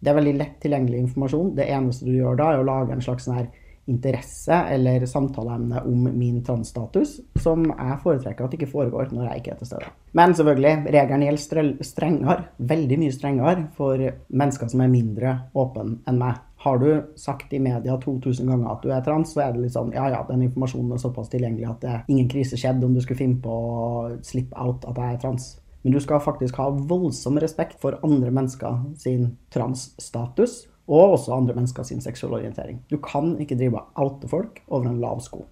Det 0.01 0.10
er 0.10 0.17
veldig 0.17 0.38
lett 0.39 0.55
tilgjengelig 0.63 1.03
informasjon. 1.03 1.51
Det 1.58 1.67
eneste 1.67 2.08
du 2.08 2.15
gjør 2.15 2.39
da, 2.39 2.48
er 2.53 2.63
å 2.63 2.70
lage 2.72 2.96
en 2.96 3.03
slags 3.03 3.27
sånn 3.27 3.38
her 3.38 3.51
interesse 3.90 4.54
eller 4.74 5.06
samtaleemne 5.10 5.82
om 5.88 6.04
min 6.14 6.44
transstatus, 6.46 7.18
som 7.42 7.66
jeg 7.70 7.98
foretrekker 8.04 8.46
at 8.46 8.54
ikke 8.58 8.70
foregår 8.70 9.10
når 9.12 9.30
jeg 9.30 9.42
ikke 9.42 9.56
er 9.56 9.60
til 9.62 9.72
stede. 9.72 9.90
Men 10.18 10.36
selvfølgelig, 10.38 10.94
regelen 10.94 11.26
gjelder 11.26 11.72
strengere, 11.88 12.38
veldig 12.58 13.00
mye 13.02 13.16
strengere, 13.16 13.66
for 13.78 14.06
mennesker 14.30 14.72
som 14.72 14.86
er 14.86 14.94
mindre 14.94 15.36
åpne 15.58 16.02
enn 16.08 16.22
meg. 16.22 16.40
Har 16.62 16.78
du 16.78 16.92
sagt 17.18 17.54
i 17.58 17.60
media 17.60 17.96
2000 17.98 18.46
ganger 18.46 18.70
at 18.70 18.84
du 18.84 18.92
er 18.94 19.02
trans, 19.02 19.32
så 19.34 19.48
er 19.48 19.56
det 19.56 19.64
litt 19.64 19.74
sånn 19.74 19.96
ja 19.96 20.06
ja, 20.14 20.22
den 20.28 20.44
informasjonen 20.46 20.94
er 20.94 21.02
såpass 21.02 21.32
tilgjengelig 21.34 21.72
at 21.72 21.82
det 21.82 21.90
er 21.90 22.04
ingen 22.14 22.30
krise 22.30 22.60
skjedde 22.60 22.86
om 22.86 22.94
du 22.94 23.02
skulle 23.02 23.18
finne 23.24 23.42
på 23.42 23.50
å 23.50 23.80
slippe 24.22 24.54
out 24.62 24.86
at 24.86 25.02
jeg 25.02 25.18
er 25.18 25.24
trans. 25.24 25.48
Men 25.82 25.96
du 25.96 26.00
skal 26.04 26.22
faktisk 26.22 26.60
ha 26.62 26.68
voldsom 26.70 27.40
respekt 27.42 27.80
for 27.82 27.98
andre 28.06 28.30
mennesker 28.34 28.78
sin 29.02 29.32
transstatus, 29.54 30.68
og 30.92 31.16
også 31.16 31.36
andre 31.36 31.56
mennesker 31.56 31.88
sin 31.88 32.04
seksuelle 32.04 32.42
orientering. 32.42 32.82
Du 32.92 32.98
kan 33.04 33.34
ikke 33.40 33.58
drive 33.60 33.80
og 33.80 34.04
oute 34.04 34.32
folk 34.32 34.62
over 34.68 34.92
en 34.92 35.00
lav 35.04 35.24
sko. 35.24 35.46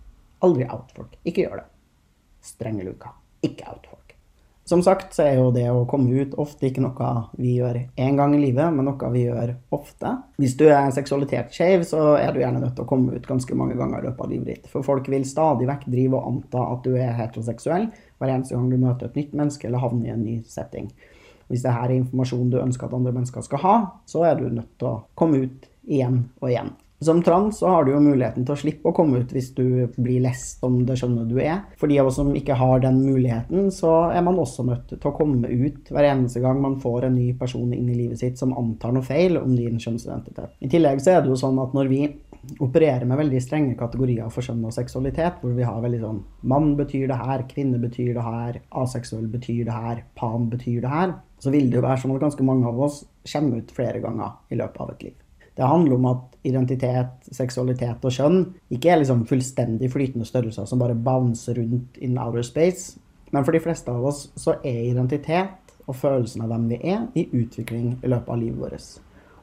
Aldri 0.43 0.67
out 0.67 0.91
folk. 0.95 1.15
Ikke 1.23 1.45
gjør 1.45 1.61
det. 1.63 1.67
Strenge 2.43 2.85
luka. 2.87 3.15
Ikke 3.43 3.67
out 3.71 3.87
folk. 3.87 3.99
Som 4.69 4.83
sagt 4.85 5.15
så 5.17 5.23
er 5.25 5.39
jo 5.39 5.47
det 5.49 5.63
å 5.73 5.87
komme 5.89 6.13
ut 6.13 6.35
ofte 6.37 6.67
ikke 6.67 6.83
noe 6.83 7.05
vi 7.39 7.55
gjør 7.55 7.79
én 7.97 8.19
gang 8.19 8.35
i 8.37 8.41
livet, 8.43 8.67
men 8.75 8.85
noe 8.85 9.07
vi 9.15 9.23
gjør 9.23 9.55
ofte. 9.73 10.11
Hvis 10.37 10.53
du 10.59 10.67
er 10.69 10.91
seksualitetsskeiv, 10.93 11.87
så 11.89 12.03
er 12.19 12.35
du 12.35 12.43
gjerne 12.43 12.61
nødt 12.61 12.75
til 12.77 12.85
å 12.85 12.89
komme 12.91 13.17
ut 13.17 13.25
ganske 13.25 13.57
mange 13.57 13.79
ganger 13.79 14.03
i 14.03 14.09
løpet 14.11 14.21
av 14.27 14.29
livet 14.29 14.51
ditt. 14.51 14.67
For 14.69 14.85
folk 14.85 15.09
vil 15.09 15.25
stadig 15.25 15.65
vekk 15.71 15.87
drive 15.89 16.19
og 16.19 16.27
anta 16.29 16.67
at 16.75 16.85
du 16.85 16.91
er 16.99 17.17
heteroseksuell 17.17 17.87
hver 17.89 18.35
eneste 18.35 18.59
gang 18.59 18.69
du 18.69 18.77
møter 18.77 19.09
et 19.09 19.17
nytt 19.17 19.33
menneske 19.41 19.71
eller 19.71 19.81
havner 19.81 20.11
i 20.11 20.13
en 20.13 20.21
ny 20.27 20.37
setting. 20.45 20.91
Hvis 21.49 21.65
det 21.65 21.73
her 21.73 21.89
er 21.89 21.97
informasjon 21.97 22.51
du 22.53 22.59
ønsker 22.61 22.87
at 22.87 22.93
andre 22.97 23.15
mennesker 23.15 23.45
skal 23.45 23.63
ha, 23.65 23.77
så 24.09 24.27
er 24.29 24.37
du 24.39 24.47
nødt 24.49 24.75
til 24.77 24.91
å 24.91 24.99
komme 25.17 25.45
ut 25.45 25.67
igjen 25.89 26.23
og 26.39 26.51
igjen. 26.51 26.71
Som 27.01 27.21
trans 27.23 27.57
så 27.59 27.67
har 27.67 27.85
du 27.85 27.93
jo 27.93 28.01
muligheten 28.03 28.43
til 28.43 28.53
å 28.53 28.59
slippe 28.59 28.91
å 28.91 28.95
komme 28.95 29.21
ut 29.21 29.29
hvis 29.31 29.53
du 29.55 29.87
blir 29.95 30.19
lest 30.25 30.63
om 30.67 30.81
det 30.87 30.97
skjønnet 30.99 31.29
du 31.31 31.37
er. 31.39 31.61
For 31.79 31.87
de 31.87 31.99
av 32.01 32.09
oss 32.09 32.17
som 32.19 32.33
ikke 32.35 32.57
har 32.59 32.81
den 32.83 32.99
muligheten, 33.05 33.69
så 33.71 34.09
er 34.11 34.25
man 34.25 34.39
også 34.41 34.65
nødt 34.67 34.91
til 34.91 35.07
å 35.07 35.15
komme 35.15 35.47
ut 35.47 35.93
hver 35.93 36.09
eneste 36.09 36.43
gang 36.43 36.59
man 36.59 36.75
får 36.83 37.07
en 37.07 37.15
ny 37.15 37.29
person 37.39 37.71
inn 37.71 37.87
i 37.87 37.95
livet 37.95 38.19
sitt 38.19 38.41
som 38.41 38.51
antar 38.51 38.91
noe 38.95 39.07
feil 39.07 39.39
om 39.39 39.55
din 39.55 39.79
kjønnsidentitet. 39.79 40.57
I 40.59 40.71
tillegg 40.71 40.99
så 40.99 41.15
er 41.15 41.23
det 41.23 41.31
jo 41.31 41.39
sånn 41.39 41.61
at 41.63 41.77
når 41.77 41.93
vi 41.93 42.01
opererer 42.63 43.05
med 43.07 43.19
veldig 43.19 43.41
strenge 43.43 43.77
kategorier 43.79 44.29
for 44.33 44.45
kjønn 44.45 44.65
og 44.67 44.75
seksualitet, 44.75 45.39
hvor 45.41 45.55
vi 45.57 45.67
har 45.67 45.81
veldig 45.83 46.01
sånn 46.03 46.19
mann 46.51 46.73
betyr 46.79 47.07
det 47.11 47.19
her, 47.19 47.45
kvinne 47.49 47.79
betyr 47.81 48.13
det 48.17 48.25
her, 48.25 48.59
aseksuell 48.81 49.27
betyr 49.31 49.65
det 49.67 49.75
her, 49.75 50.03
pan 50.19 50.49
betyr 50.51 50.83
det 50.85 50.93
her, 50.93 51.15
så 51.39 51.53
vil 51.53 51.69
det 51.69 51.79
jo 51.79 51.85
være 51.85 52.03
sånn 52.03 52.15
at 52.15 52.23
ganske 52.23 52.45
mange 52.47 52.69
av 52.69 52.79
oss 52.87 53.01
kommer 53.31 53.59
ut 53.59 53.73
flere 53.75 54.03
ganger 54.03 54.37
i 54.53 54.59
løpet 54.59 54.85
av 54.85 54.93
et 54.93 55.09
liv. 55.09 55.17
Det 55.59 55.67
handler 55.67 55.97
om 55.97 56.05
at 56.07 56.37
identitet, 56.47 57.31
seksualitet 57.35 58.05
og 58.07 58.13
kjønn 58.15 58.37
ikke 58.71 58.93
er 58.93 59.01
liksom 59.01 59.25
fullstendig 59.27 59.89
flytende 59.91 60.27
størrelser 60.27 60.69
som 60.69 60.79
bare 60.79 60.95
bouncer 60.95 61.59
rundt 61.59 61.99
in 61.99 62.15
outer 62.15 62.45
space. 62.47 62.95
Men 63.35 63.43
for 63.43 63.51
de 63.51 63.61
fleste 63.65 63.91
av 63.91 64.05
oss 64.07 64.29
så 64.39 64.55
er 64.63 64.85
identitet 64.87 65.75
og 65.89 65.97
følelsen 65.99 66.45
av 66.45 66.53
hvem 66.53 66.69
vi 66.71 66.79
er, 66.93 67.03
i 67.17 67.27
utvikling 67.27 67.97
i 67.97 68.07
løpet 68.07 68.31
av 68.31 68.39
livet 68.39 68.61
vårt. 68.61 68.87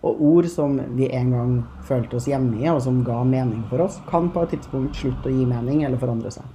Og 0.06 0.20
ord 0.22 0.46
som 0.52 0.76
vi 0.94 1.08
en 1.10 1.32
gang 1.34 1.54
følte 1.88 2.18
oss 2.18 2.28
hjemme 2.30 2.60
i, 2.60 2.68
og 2.70 2.82
som 2.84 3.02
ga 3.06 3.22
mening 3.26 3.64
for 3.70 3.82
oss, 3.86 3.98
kan 4.10 4.30
på 4.30 4.44
et 4.44 4.54
tidspunkt 4.54 4.98
slutte 4.98 5.30
å 5.30 5.34
gi 5.34 5.48
mening 5.48 5.82
eller 5.86 6.00
forandre 6.00 6.30
seg. 6.34 6.46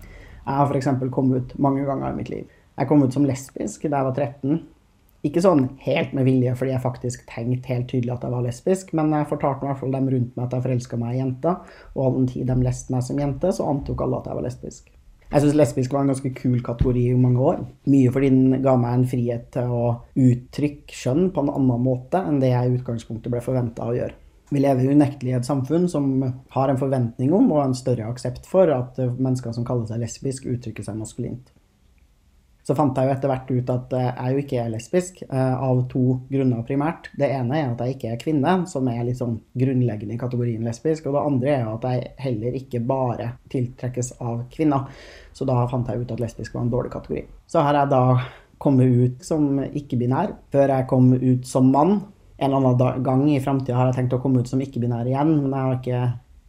Jeg 0.00 0.56
har 0.58 0.66
f.eks. 0.66 0.88
kommet 1.14 1.44
ut 1.44 1.56
mange 1.62 1.84
ganger 1.86 2.10
i 2.10 2.18
mitt 2.18 2.32
liv. 2.32 2.60
Jeg 2.80 2.88
kom 2.90 3.02
ut 3.04 3.14
som 3.14 3.26
lesbisk 3.28 3.84
da 3.86 4.00
jeg 4.00 4.08
var 4.08 4.16
13. 4.16 4.60
Ikke 5.28 5.42
sånn 5.44 5.66
helt 5.84 6.14
med 6.16 6.24
vilje 6.24 6.54
fordi 6.56 6.72
jeg 6.72 6.80
faktisk 6.80 7.26
tenkte 7.28 7.74
helt 7.74 7.90
tydelig 7.90 8.14
at 8.14 8.24
jeg 8.24 8.32
var 8.32 8.46
lesbisk, 8.46 8.94
men 8.96 9.12
jeg 9.12 9.28
fortalte 9.28 9.66
i 9.66 9.68
hvert 9.68 9.82
fall 9.82 9.92
dem 9.92 10.08
rundt 10.08 10.32
meg 10.32 10.46
at 10.46 10.56
jeg 10.56 10.64
forelska 10.64 11.00
meg 11.00 11.12
i 11.12 11.20
jenter, 11.20 11.76
og 11.92 12.06
all 12.06 12.16
den 12.16 12.30
tid 12.32 12.48
de 12.48 12.56
leste 12.64 12.94
meg 12.94 13.04
som 13.04 13.20
jente, 13.20 13.52
så 13.52 13.68
antok 13.68 14.06
alle 14.06 14.22
at 14.22 14.30
jeg 14.30 14.40
var 14.40 14.48
lesbisk. 14.48 14.88
Jeg 15.30 15.44
syns 15.44 15.54
lesbisk 15.54 15.92
var 15.94 16.02
en 16.02 16.10
ganske 16.10 16.32
kul 16.34 16.56
kategori 16.66 17.04
i 17.12 17.18
mange 17.18 17.44
år. 17.52 17.60
Mye 17.92 18.10
fordi 18.10 18.30
den 18.32 18.62
ga 18.64 18.72
meg 18.80 18.96
en 18.96 19.04
frihet 19.12 19.44
til 19.54 19.70
å 19.70 19.84
uttrykke 20.18 20.96
kjønn 21.02 21.28
på 21.30 21.44
en 21.44 21.52
annen 21.52 21.84
måte 21.84 22.18
enn 22.18 22.40
det 22.42 22.50
jeg 22.50 22.66
i 22.66 22.80
utgangspunktet 22.80 23.30
ble 23.30 23.42
forventa 23.44 23.86
å 23.86 23.94
gjøre. 23.94 24.16
Vi 24.50 24.58
lever 24.58 24.90
unektelig 24.90 25.30
i 25.30 25.36
et 25.38 25.46
samfunn 25.46 25.86
som 25.92 26.08
har 26.56 26.72
en 26.72 26.80
forventning 26.80 27.30
om 27.36 27.46
og 27.52 27.62
en 27.62 27.78
større 27.78 28.08
aksept 28.10 28.48
for 28.50 28.72
at 28.74 28.98
mennesker 28.98 29.54
som 29.54 29.66
kaller 29.66 29.86
seg 29.86 30.02
lesbisk, 30.02 30.50
uttrykker 30.50 30.82
seg 30.82 30.98
maskulint. 30.98 31.52
Så 32.70 32.76
fant 32.78 32.94
jeg 32.94 33.08
jo 33.08 33.10
etter 33.16 33.26
hvert 33.32 33.48
ut 33.50 33.70
at 33.74 33.94
jeg 33.98 34.10
jeg 34.14 34.34
jo 34.34 34.42
ikke 34.44 34.58
er 34.62 34.68
lesbisk, 34.70 35.16
eh, 35.26 35.54
av 35.66 35.80
to 35.90 36.20
grunner 36.30 36.60
primært. 36.62 37.08
Det 37.18 37.26
ene 37.34 37.56
er 37.58 37.72
at 37.72 37.80
jeg 37.82 37.96
ikke 37.96 38.12
er 38.12 38.20
kvinne, 38.20 38.52
som 38.70 38.86
er 38.86 39.00
litt 39.08 39.18
sånn 39.18 39.40
grunnleggende 39.58 40.14
i 40.14 40.20
kategorien 40.20 40.62
lesbisk. 40.62 41.08
Og 41.08 41.16
det 41.16 41.24
andre 41.32 41.50
er 41.56 41.66
at 41.66 41.88
jeg 41.88 42.12
heller 42.22 42.60
ikke 42.60 42.82
bare 42.86 43.32
tiltrekkes 43.50 44.12
av 44.22 44.44
kvinner. 44.54 44.86
Så 45.34 45.48
da 45.50 45.66
fant 45.66 45.90
jeg 45.90 46.04
ut 46.04 46.14
at 46.14 46.22
lesbisk 46.22 46.54
var 46.54 46.62
en 46.62 46.70
dårlig 46.70 46.94
kategori. 46.94 47.24
Så 47.50 47.66
har 47.66 47.74
jeg 47.74 47.90
da 47.90 48.04
kommet 48.62 48.86
ut 49.02 49.26
som 49.26 49.58
ikke-binær, 49.66 50.36
før 50.54 50.76
jeg 50.76 50.90
kom 50.94 51.12
ut 51.16 51.50
som 51.50 51.72
mann. 51.74 52.04
En 52.38 52.52
eller 52.52 52.70
annen 52.70 53.02
gang 53.02 53.26
i 53.34 53.42
framtida 53.42 53.80
har 53.80 53.90
jeg 53.90 53.98
tenkt 54.04 54.14
å 54.14 54.22
komme 54.22 54.44
ut 54.44 54.48
som 54.48 54.62
ikke-binær 54.62 55.10
igjen, 55.10 55.40
men 55.42 55.50
jeg 55.50 55.66
har 55.66 55.80
ikke 55.80 56.02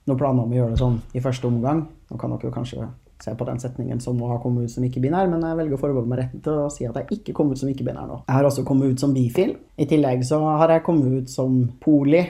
noen 0.05 0.21
planer 0.21 0.45
om 0.45 0.53
å 0.53 0.59
gjøre 0.59 0.75
det 0.75 0.83
sånn 0.85 1.01
i 1.17 1.23
første 1.23 1.49
omgang. 1.49 1.87
Nå 2.11 2.21
kan 2.21 2.29
dere 2.35 2.51
jo 2.51 2.53
kanskje 2.53 2.91
se 3.23 3.33
på 3.37 3.47
den 3.47 3.61
setningen 3.61 4.01
som 4.03 4.19
å 4.21 4.29
ha 4.33 4.37
kommet 4.41 4.67
ut 4.67 4.73
som 4.73 4.85
ikke-binær, 4.85 5.29
men 5.31 5.43
jeg 5.45 5.59
velger 5.59 5.77
å 5.77 5.81
forbeholde 5.81 6.11
meg 6.11 6.21
retten 6.23 6.43
til 6.45 6.61
å 6.63 6.69
si 6.73 6.87
at 6.89 6.99
jeg 6.99 7.19
ikke 7.19 7.35
kom 7.37 7.51
ut 7.51 7.61
som 7.61 7.71
ikke-binær 7.71 8.09
nå. 8.09 8.21
Jeg 8.27 8.37
har 8.37 8.49
også 8.49 8.65
kommet 8.67 8.93
ut 8.93 9.03
som 9.03 9.15
bifil. 9.15 9.55
I 9.77 9.87
tillegg 9.89 10.23
så 10.27 10.41
har 10.45 10.75
jeg 10.75 10.85
kommet 10.87 11.21
ut 11.21 11.33
som 11.33 11.63
poli. 11.83 12.25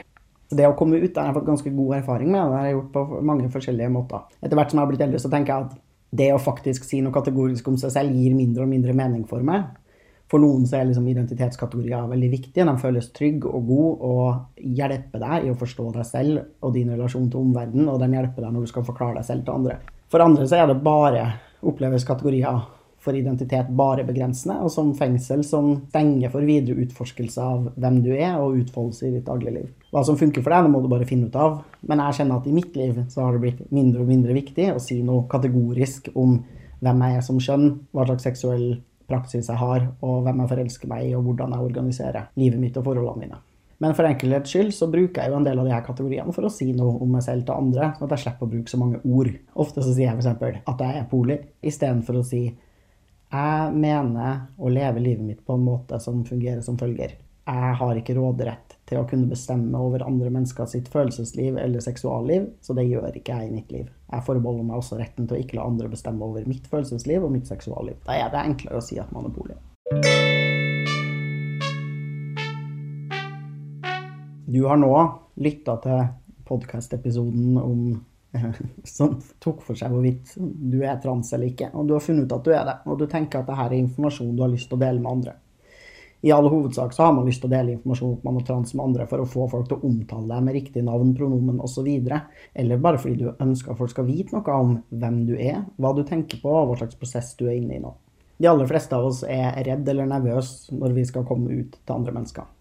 Så 0.50 0.58
Det 0.58 0.68
å 0.68 0.76
komme 0.76 1.00
ut 1.00 1.16
har 1.16 1.30
jeg 1.30 1.38
fått 1.38 1.48
ganske 1.48 1.70
god 1.72 1.96
erfaring 2.02 2.28
med, 2.28 2.42
det 2.44 2.58
har 2.58 2.66
jeg 2.68 2.76
gjort 2.76 2.92
på 2.92 3.22
mange 3.24 3.48
forskjellige 3.52 3.92
måter. 3.92 4.26
Etter 4.42 4.58
hvert 4.58 4.70
som 4.70 4.78
jeg 4.78 4.84
har 4.84 4.90
blitt 4.90 5.06
eldre, 5.06 5.20
så 5.22 5.30
tenker 5.32 5.54
jeg 5.54 5.68
at 5.68 5.78
det 6.12 6.32
å 6.34 6.40
faktisk 6.42 6.84
si 6.84 7.00
noe 7.00 7.14
kategorisk 7.14 7.70
om 7.70 7.78
seg 7.80 7.94
selv 7.94 8.12
gir 8.12 8.34
mindre 8.36 8.66
og 8.66 8.68
mindre 8.68 8.92
mening 8.96 9.24
for 9.28 9.40
meg. 9.46 9.70
For 10.32 10.40
noen 10.40 10.64
så 10.64 10.78
er 10.78 10.86
liksom 10.88 11.08
identitetskategorier 11.12 12.06
veldig 12.08 12.28
viktige. 12.32 12.64
De 12.64 12.72
føles 12.80 13.10
trygge 13.12 13.50
og 13.52 13.66
gode 13.68 14.12
og 14.12 14.60
hjelper 14.78 15.20
deg 15.20 15.44
i 15.44 15.50
å 15.52 15.56
forstå 15.60 15.90
deg 15.96 16.06
selv 16.08 16.64
og 16.64 16.72
din 16.76 16.92
relasjon 16.92 17.28
til 17.32 17.42
omverdenen, 17.42 17.90
og 17.92 17.98
de 18.00 18.08
hjelper 18.16 18.46
deg 18.46 18.54
når 18.54 18.64
du 18.64 18.70
skal 18.72 18.86
forklare 18.86 19.18
deg 19.20 19.28
selv 19.28 19.44
til 19.44 19.58
andre. 19.58 19.76
For 20.12 20.20
andre 20.20 20.44
så 20.44 20.60
er 20.60 20.68
det 20.68 20.82
bare 20.84 21.24
oppleves 21.64 22.04
kategorier 22.04 22.60
for 23.02 23.16
identitet 23.18 23.70
bare 23.74 24.04
begrensende, 24.06 24.58
og 24.62 24.70
som 24.70 24.92
fengsel 24.94 25.40
som 25.46 25.72
stenger 25.88 26.30
for 26.30 26.46
videre 26.46 26.84
utforskelse 26.84 27.42
av 27.42 27.70
hvem 27.80 27.98
du 28.04 28.12
er, 28.12 28.36
og 28.38 28.60
utfoldelse 28.60 29.08
i 29.08 29.14
ditt 29.16 29.26
dagligliv. 29.26 29.70
Hva 29.90 30.04
som 30.06 30.18
funker 30.20 30.44
for 30.44 30.54
deg, 30.54 30.68
det 30.68 30.72
må 30.74 30.82
du 30.84 30.90
bare 30.92 31.08
finne 31.08 31.26
ut 31.26 31.38
av. 31.38 31.62
Men 31.88 32.04
jeg 32.04 32.20
kjenner 32.20 32.38
at 32.38 32.46
i 32.46 32.54
mitt 32.54 32.76
liv 32.78 33.00
så 33.10 33.24
har 33.24 33.34
det 33.34 33.42
blitt 33.42 33.64
mindre 33.74 34.04
og 34.04 34.12
mindre 34.12 34.36
viktig 34.36 34.68
å 34.74 34.82
si 34.82 35.00
noe 35.02 35.26
kategorisk 35.32 36.12
om 36.14 36.38
hvem 36.82 37.06
jeg 37.06 37.18
er 37.18 37.26
som 37.26 37.40
kjønn, 37.42 37.70
hva 37.90 38.06
slags 38.06 38.28
seksuell 38.28 38.66
praksis 39.10 39.50
jeg 39.50 39.58
har, 39.58 39.88
og 40.04 40.22
hvem 40.26 40.44
jeg 40.44 40.52
forelsker 40.52 40.92
meg 40.92 41.08
i, 41.08 41.16
og 41.18 41.26
hvordan 41.26 41.56
jeg 41.56 41.72
organiserer 41.72 42.30
livet 42.38 42.62
mitt 42.62 42.78
og 42.78 42.86
forholdene 42.86 43.24
mine. 43.24 43.40
Men 43.82 43.96
for 43.98 44.06
enkelhets 44.06 44.52
skyld 44.52 44.74
så 44.76 44.86
bruker 44.90 45.24
jeg 45.24 45.32
jo 45.32 45.38
en 45.40 45.46
del 45.46 45.58
av 45.58 45.66
de 45.66 45.74
her 45.74 45.82
kategoriene 45.82 46.34
for 46.34 46.46
å 46.46 46.52
si 46.52 46.68
noe 46.76 47.00
om 47.02 47.16
meg 47.16 47.24
selv 47.26 47.48
til 47.48 47.56
andre, 47.56 47.88
sånn 47.96 48.06
at 48.06 48.14
jeg 48.14 48.24
slipper 48.26 48.46
å 48.46 48.52
bruke 48.52 48.70
så 48.70 48.78
mange 48.78 49.00
ord. 49.02 49.32
Ofte 49.64 49.82
så 49.82 49.94
sier 49.94 50.12
jeg 50.12 50.20
f.eks. 50.20 50.60
at 50.70 50.84
jeg 50.86 51.00
er 51.00 51.08
poli, 51.10 51.38
istedenfor 51.66 52.20
å 52.20 52.26
si 52.26 52.44
jeg 53.32 53.72
mener 53.80 54.42
å 54.60 54.68
leve 54.68 55.00
livet 55.00 55.24
mitt 55.24 55.44
på 55.46 55.56
en 55.56 55.64
måte 55.64 55.96
som 56.04 56.20
fungerer 56.28 56.60
som 56.62 56.76
følger. 56.78 57.14
Jeg 57.48 57.76
har 57.80 57.98
ikke 57.98 58.14
råderett 58.14 58.76
til 58.86 59.00
å 59.00 59.06
kunne 59.08 59.30
bestemme 59.30 59.80
over 59.80 60.04
andre 60.06 60.28
mennesker 60.30 60.68
sitt 60.68 60.90
følelsesliv 60.92 61.56
eller 61.58 61.82
seksualliv, 61.82 62.50
så 62.62 62.76
det 62.76 62.86
gjør 62.90 63.16
ikke 63.18 63.40
jeg 63.40 63.48
i 63.48 63.56
mitt 63.56 63.72
liv. 63.74 63.88
Jeg 64.12 64.26
forbeholder 64.28 64.68
meg 64.68 64.78
også 64.78 65.00
retten 65.00 65.26
til 65.26 65.38
å 65.38 65.42
ikke 65.42 65.58
la 65.58 65.66
andre 65.72 65.90
bestemme 65.96 66.28
over 66.28 66.46
mitt 66.46 66.68
følelsesliv 66.70 67.24
og 67.24 67.34
mitt 67.34 67.50
seksualliv. 67.50 67.98
Da 68.06 68.20
er 68.20 68.30
det 68.30 68.46
enklere 68.52 68.78
å 68.78 68.84
si 68.84 69.00
at 69.00 69.10
man 69.16 69.32
er 69.32 69.36
poli. 69.40 70.41
Du 74.52 74.64
har 74.64 74.76
nå 74.76 74.92
lytta 75.40 75.78
til 75.80 76.00
podkast-episoden 76.44 77.94
som 78.84 79.14
tok 79.40 79.62
for 79.64 79.78
seg 79.78 79.94
hvorvidt 79.94 80.34
du 80.36 80.82
er 80.84 80.98
trans 81.00 81.30
eller 81.32 81.48
ikke, 81.48 81.70
og 81.72 81.88
du 81.88 81.94
har 81.96 82.04
funnet 82.04 82.28
ut 82.28 82.34
at 82.36 82.44
du 82.44 82.52
er 82.52 82.66
det, 82.68 82.74
og 82.84 82.98
du 83.00 83.06
tenker 83.08 83.40
at 83.40 83.48
dette 83.48 83.64
er 83.64 83.78
informasjon 83.78 84.34
du 84.36 84.44
har 84.44 84.52
lyst 84.52 84.68
til 84.68 84.76
å 84.76 84.82
dele 84.82 85.00
med 85.00 85.08
andre. 85.08 85.34
I 86.20 86.34
all 86.36 86.50
hovedsak 86.52 86.92
så 86.92 87.06
har 87.06 87.16
man 87.16 87.30
lyst 87.30 87.40
til 87.40 87.48
å 87.48 87.54
dele 87.54 87.78
informasjon 87.78 88.12
om 88.18 88.28
man 88.28 88.42
er 88.42 88.46
trans 88.50 88.76
med 88.76 88.84
andre 88.90 89.08
for 89.08 89.24
å 89.24 89.30
få 89.38 89.48
folk 89.56 89.72
til 89.72 89.80
å 89.80 89.88
omtale 89.88 90.28
deg 90.34 90.44
med 90.44 90.58
riktig 90.60 90.84
navn, 90.84 91.16
pronomen 91.16 91.64
osv. 91.64 91.88
Eller 92.52 92.84
bare 92.84 93.00
fordi 93.00 93.24
du 93.24 93.32
ønsker 93.32 93.72
at 93.72 93.80
folk 93.80 93.96
skal 93.96 94.10
vite 94.10 94.36
noe 94.36 94.62
om 94.68 94.78
hvem 94.92 95.22
du 95.32 95.36
er, 95.38 95.62
hva 95.80 95.96
du 95.96 96.04
tenker 96.04 96.44
på 96.44 96.52
og 96.52 96.74
hva 96.74 96.82
slags 96.82 97.00
prosess 97.00 97.32
du 97.40 97.48
er 97.48 97.56
inne 97.56 97.80
i 97.80 97.84
nå. 97.86 97.96
De 98.36 98.52
aller 98.52 98.68
fleste 98.68 99.00
av 99.00 99.08
oss 99.08 99.24
er 99.24 99.62
redd 99.64 99.88
eller 99.88 100.12
nervøse 100.12 100.76
når 100.76 101.00
vi 101.00 101.08
skal 101.08 101.24
komme 101.24 101.56
ut 101.56 101.80
til 101.80 102.02
andre 102.02 102.20
mennesker. 102.20 102.52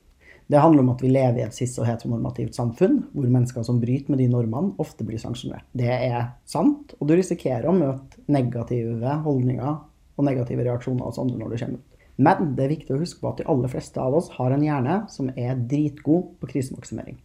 Det 0.52 0.60
handler 0.60 0.84
om 0.84 0.90
at 0.92 1.02
vi 1.04 1.08
lever 1.08 1.40
i 1.40 1.44
et 1.46 1.56
cis- 1.56 1.78
og 1.80 1.86
heteronormativt 1.88 2.58
samfunn, 2.58 2.98
hvor 3.14 3.30
mennesker 3.32 3.64
som 3.64 3.80
bryter 3.80 4.12
med 4.12 4.20
de 4.20 4.28
normene, 4.28 4.74
ofte 4.84 5.06
blir 5.08 5.22
sanksjonert. 5.22 5.64
Det 5.72 5.88
er 5.88 6.34
sant, 6.44 6.92
og 7.00 7.08
du 7.08 7.14
risikerer 7.16 7.70
å 7.70 7.76
møte 7.76 8.20
negative 8.28 9.14
holdninger 9.24 9.72
og 9.72 10.28
negative 10.28 10.66
reaksjoner 10.68 11.08
hos 11.08 11.22
andre 11.22 11.40
når 11.40 11.54
du 11.54 11.62
kommer 11.62 11.80
ut. 11.80 11.88
Men 12.22 12.52
det 12.58 12.66
er 12.66 12.74
viktig 12.74 12.94
å 12.94 13.00
huske 13.00 13.24
på 13.24 13.32
at 13.32 13.40
de 13.40 13.48
aller 13.50 13.72
fleste 13.72 14.02
av 14.04 14.18
oss 14.18 14.28
har 14.36 14.52
en 14.52 14.66
hjerne 14.66 14.98
som 15.14 15.32
er 15.40 15.62
dritgod 15.72 16.34
på 16.42 16.52
krisemaksimering. 16.52 17.16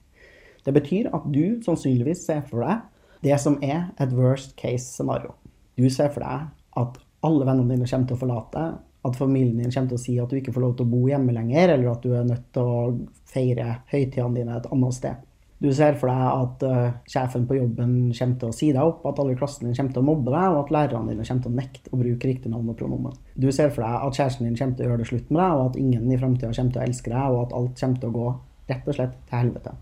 Det 0.63 0.75
betyr 0.75 1.11
at 1.15 1.27
du 1.27 1.59
sannsynligvis 1.67 2.25
ser 2.29 2.47
for 2.47 2.63
deg 2.63 2.87
det 3.27 3.41
som 3.43 3.59
er 3.63 3.89
et 4.03 4.15
worst 4.15 4.55
case 4.59 4.87
scenario. 4.87 5.35
Du 5.75 5.89
ser 5.91 6.15
for 6.15 6.23
deg 6.23 6.47
at 6.79 6.99
alle 7.27 7.47
vennene 7.49 7.75
dine 7.75 7.91
kommer 7.91 8.07
til 8.07 8.17
å 8.17 8.23
forlate 8.23 8.55
deg, 8.55 8.79
at 9.07 9.17
familien 9.19 9.61
din 9.61 9.71
kommer 9.71 9.93
til 9.93 9.99
å 9.99 10.03
si 10.03 10.17
at 10.21 10.33
du 10.33 10.41
ikke 10.41 10.55
får 10.55 10.65
lov 10.65 10.75
til 10.77 10.87
å 10.87 10.93
bo 10.93 11.07
hjemme 11.11 11.35
lenger, 11.37 11.73
eller 11.77 11.93
at 11.93 12.05
du 12.05 12.13
er 12.15 12.27
nødt 12.27 12.51
til 12.55 12.69
å 12.69 12.83
feire 13.31 13.81
høytidene 13.93 14.37
dine 14.37 14.59
et 14.59 14.69
annet 14.73 14.97
sted. 14.97 15.25
Du 15.59 15.71
ser 15.73 15.95
for 15.97 16.13
deg 16.13 16.25
at 16.27 16.65
uh, 16.69 16.97
sjefen 17.09 17.47
på 17.49 17.57
jobben 17.57 17.93
kommer 18.13 18.41
til 18.41 18.51
å 18.51 18.55
si 18.55 18.67
deg 18.75 18.83
opp, 18.83 19.07
at 19.09 19.21
alle 19.23 19.33
i 19.33 19.39
klassen 19.41 19.65
din 19.65 19.77
kommer 19.79 19.95
til 19.95 20.03
å 20.03 20.09
mobbe 20.11 20.35
deg, 20.35 20.49
og 20.53 20.59
at 20.61 20.73
lærerne 20.75 21.15
dine 21.15 21.25
kommer 21.25 21.47
til 21.47 21.55
å 21.55 21.61
nekte 21.63 21.93
å 21.93 22.01
bruke 22.03 22.29
riktig 22.29 22.53
navn 22.53 22.73
og 22.73 22.77
pronomen. 22.77 23.15
Du 23.33 23.49
ser 23.49 23.73
for 23.73 23.87
deg 23.87 24.05
at 24.05 24.19
kjæresten 24.21 24.45
din 24.45 24.59
kommer 24.59 24.77
til 24.77 24.85
å 24.85 24.91
gjøre 24.91 25.01
det 25.01 25.09
slutt 25.09 25.31
med 25.31 25.41
deg, 25.41 25.55
og 25.57 25.71
at 25.71 25.79
ingen 25.81 26.13
i 26.13 26.21
framtida 26.21 26.53
kommer 26.53 26.75
til 26.75 26.83
å 26.83 26.91
elske 26.91 27.15
deg, 27.15 27.31
og 27.31 27.41
at 27.47 27.57
alt 27.61 27.81
kommer 27.81 28.03
til 28.03 28.13
å 28.13 28.17
gå 28.19 28.27
rett 28.67 28.91
og 28.91 28.99
slett 28.99 29.17
til 29.23 29.39
helvete. 29.39 29.75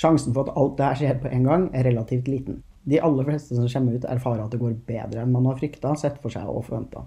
Sjansen 0.00 0.34
for 0.34 0.48
at 0.48 0.58
alt 0.58 0.76
det 0.80 0.88
her 0.88 1.00
skjer 1.04 1.22
på 1.22 1.30
en 1.30 1.46
gang, 1.46 1.70
er 1.78 1.86
relativt 1.86 2.32
liten. 2.32 2.58
De 2.90 2.98
aller 2.98 3.28
fleste 3.28 3.54
som 3.54 3.70
kommer 3.70 4.00
ut, 4.00 4.10
erfarer 4.10 4.42
at 4.42 4.50
det 4.50 4.62
går 4.64 4.78
bedre 4.88 5.22
enn 5.22 5.34
man 5.34 5.46
har 5.46 5.58
frykta, 5.60 5.94
sett 6.00 6.18
for 6.22 6.32
seg 6.34 6.48
og 6.50 6.64
forventa. 6.66 7.04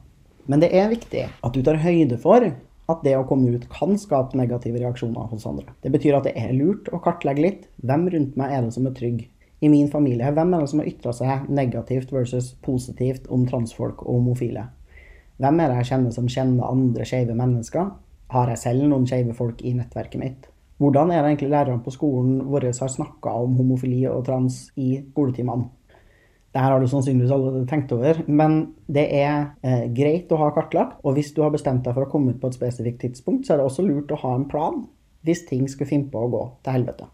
Men 0.52 0.64
det 0.64 0.74
er 0.76 0.92
viktig 0.92 1.28
at 1.30 1.56
du 1.56 1.62
tar 1.64 1.80
høyde 1.84 2.18
for 2.20 2.44
at 2.92 3.04
det 3.06 3.14
å 3.16 3.24
komme 3.28 3.54
ut 3.56 3.70
kan 3.72 3.96
skape 4.00 4.36
negative 4.38 4.82
reaksjoner 4.82 5.30
hos 5.32 5.46
andre. 5.48 5.72
Det 5.84 5.92
betyr 5.94 6.18
at 6.18 6.28
det 6.28 6.36
er 6.40 6.52
lurt 6.56 6.90
å 6.92 7.00
kartlegge 7.04 7.46
litt. 7.46 7.66
Hvem 7.80 8.10
rundt 8.12 8.38
meg 8.40 8.52
er 8.52 8.66
det 8.66 8.74
som 8.76 8.90
er 8.90 8.96
trygg? 8.98 9.24
I 9.64 9.70
min 9.72 9.88
familie, 9.88 10.28
hvem 10.36 10.52
er 10.52 10.64
det 10.66 10.72
som 10.74 10.82
har 10.82 10.90
ytra 10.92 11.14
seg 11.16 11.46
negativt 11.48 12.10
versus 12.12 12.52
positivt 12.66 13.30
om 13.32 13.46
transfolk 13.48 14.04
og 14.04 14.18
homofile? 14.18 14.66
Hvem 15.40 15.62
er 15.64 15.72
det 15.72 15.78
jeg 15.80 15.92
kjenner 15.94 16.16
som 16.16 16.28
kjenner 16.28 16.68
andre 16.68 17.08
skeive 17.08 17.38
mennesker? 17.40 17.94
Har 18.34 18.52
jeg 18.52 18.60
selv 18.60 18.90
noen 18.90 19.08
skeive 19.08 19.36
folk 19.38 19.64
i 19.64 19.72
nettverket 19.78 20.20
mitt? 20.20 20.50
Hvordan 20.84 21.14
er 21.14 21.22
det 21.22 21.32
egentlig 21.32 21.54
lærerne 21.54 21.84
på 21.86 21.94
skolen 21.96 22.42
vår 22.52 22.68
har 22.74 22.92
snakka 22.92 23.32
om 23.46 23.56
homofili 23.56 24.02
og 24.10 24.26
trans 24.28 24.66
i 24.76 24.98
skoletimene? 25.14 25.70
Det 26.54 26.62
her 26.62 26.70
har 26.76 26.84
du 26.84 26.90
sannsynligvis 26.90 27.32
allerede 27.34 27.66
tenkt 27.70 27.92
over, 27.96 28.20
men 28.30 28.60
det 28.86 29.08
er 29.18 29.56
eh, 29.66 29.88
greit 29.98 30.30
å 30.30 30.38
ha 30.38 30.52
kartlagt. 30.54 31.00
Og 31.02 31.18
hvis 31.18 31.32
du 31.34 31.42
har 31.42 31.54
bestemt 31.54 31.82
deg 31.86 31.96
for 31.96 32.06
å 32.06 32.12
komme 32.12 32.34
ut 32.34 32.42
på 32.42 32.52
et 32.52 32.58
spesifikt 32.60 33.02
tidspunkt, 33.02 33.48
så 33.48 33.56
er 33.56 33.62
det 33.62 33.66
også 33.72 33.86
lurt 33.88 34.14
å 34.14 34.22
ha 34.22 34.36
en 34.38 34.46
plan 34.50 34.84
hvis 35.26 35.46
ting 35.50 35.66
skulle 35.72 35.90
finne 35.90 36.12
på 36.14 36.22
å 36.22 36.30
gå 36.30 36.44
til 36.62 36.78
helvete. 36.78 37.08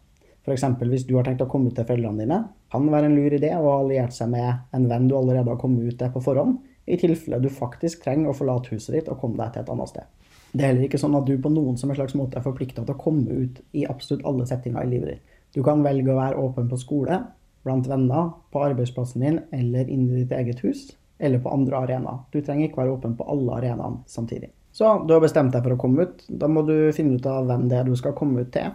F.eks. 0.44 0.66
hvis 0.82 1.06
du 1.08 1.14
har 1.16 1.28
tenkt 1.28 1.44
å 1.46 1.48
komme 1.48 1.70
ut 1.70 1.78
til 1.78 1.88
foreldrene 1.88 2.26
dine, 2.26 2.40
kan 2.74 2.84
det 2.84 2.94
være 2.94 3.08
en 3.08 3.16
lur 3.16 3.36
idé 3.38 3.54
å 3.56 3.64
ha 3.64 3.78
alliert 3.84 4.16
seg 4.16 4.32
med 4.34 4.76
en 4.76 4.88
venn 4.90 5.08
du 5.08 5.16
allerede 5.16 5.54
har 5.54 5.62
kommet 5.62 5.88
ut 5.88 5.98
til 6.00 6.12
på 6.12 6.24
forhånd, 6.26 6.58
i 6.90 6.98
tilfelle 6.98 7.40
du 7.40 7.52
faktisk 7.54 8.04
trenger 8.04 8.32
å 8.32 8.36
forlate 8.36 8.74
huset 8.74 8.96
ditt 8.98 9.12
og 9.14 9.20
komme 9.22 9.38
deg 9.40 9.54
til 9.54 9.64
et 9.64 9.72
annet 9.72 9.92
sted. 9.92 10.08
Det 10.50 10.64
er 10.66 10.72
heller 10.72 10.88
ikke 10.88 11.00
sånn 11.00 11.18
at 11.20 11.28
du 11.30 11.36
på 11.38 11.52
noen 11.54 11.78
som 11.78 11.92
en 11.92 12.00
slags 12.00 12.16
måte 12.18 12.40
er 12.40 12.46
forplikta 12.46 12.82
til 12.82 12.96
å 12.96 13.02
komme 13.02 13.44
ut 13.44 13.60
i 13.78 13.86
absolutt 13.86 14.26
alle 14.26 14.48
settinger 14.50 14.88
i 14.88 14.90
livet 14.96 15.12
ditt. 15.14 15.36
Du 15.54 15.62
kan 15.66 15.84
velge 15.86 16.12
å 16.14 16.18
være 16.18 16.42
åpen 16.42 16.70
på 16.70 16.78
skole, 16.82 17.20
blant 17.64 17.88
venner, 17.88 18.32
på 18.52 18.64
arbeidsplassen 18.64 19.26
din 19.26 19.42
eller 19.56 19.90
inni 19.90 20.24
ditt 20.24 20.32
eget 20.36 20.64
hus, 20.64 20.88
eller 21.20 21.42
på 21.44 21.52
andre 21.52 21.84
arenaer. 21.84 22.24
Du 22.32 22.40
trenger 22.42 22.70
ikke 22.70 22.82
være 22.84 22.96
åpen 22.96 23.18
på 23.20 23.28
alle 23.32 23.58
arenaene 23.60 24.04
samtidig. 24.08 24.54
Så 24.72 24.92
du 25.08 25.14
har 25.16 25.24
bestemt 25.24 25.52
deg 25.56 25.66
for 25.66 25.76
å 25.76 25.82
komme 25.82 26.06
ut. 26.06 26.22
Da 26.30 26.48
må 26.48 26.64
du 26.68 26.92
finne 26.96 27.18
ut 27.18 27.26
av 27.28 27.50
hvem 27.50 27.68
det 27.72 27.80
er 27.80 27.90
du 27.90 27.96
skal 28.00 28.16
komme 28.18 28.46
ut 28.46 28.54
til. 28.54 28.70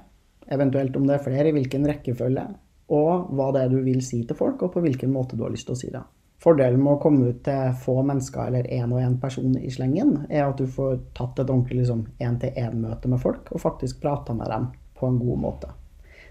Eventuelt 0.53 0.97
om 0.99 1.07
det 1.09 1.17
er 1.17 1.25
flere, 1.25 1.49
i 1.49 1.55
hvilken 1.57 1.87
rekkefølge, 1.89 2.45
og 2.93 3.31
hva 3.33 3.47
det 3.55 3.63
er 3.65 3.73
du 3.73 3.79
vil 3.87 4.03
si 4.05 4.21
til 4.29 4.37
folk, 4.37 4.61
og 4.63 4.75
på 4.75 4.83
hvilken 4.85 5.13
måte 5.15 5.39
du 5.39 5.47
har 5.47 5.55
lyst 5.55 5.71
til 5.71 5.77
å 5.77 5.81
si 5.81 5.93
det. 5.95 6.03
Fordelen 6.45 6.83
med 6.83 6.99
å 6.99 7.01
komme 7.01 7.31
ut 7.33 7.39
til 7.47 7.77
få 7.81 8.03
mennesker 8.05 8.51
eller 8.51 8.67
én 8.69 8.91
og 8.93 9.01
én 9.01 9.15
person 9.23 9.55
i 9.57 9.71
slengen, 9.73 10.27
er 10.29 10.45
at 10.45 10.61
du 10.61 10.67
får 10.69 10.99
tatt 11.17 11.39
et 11.41 11.49
ordentlig 11.49 11.81
liksom, 11.81 12.05
én-til-én-møte 12.21 13.09
med 13.09 13.23
folk, 13.23 13.49
og 13.55 13.63
faktisk 13.63 14.03
prata 14.03 14.37
med 14.37 14.53
dem 14.53 14.69
på 14.99 15.09
en 15.09 15.17
god 15.23 15.41
måte. 15.47 15.73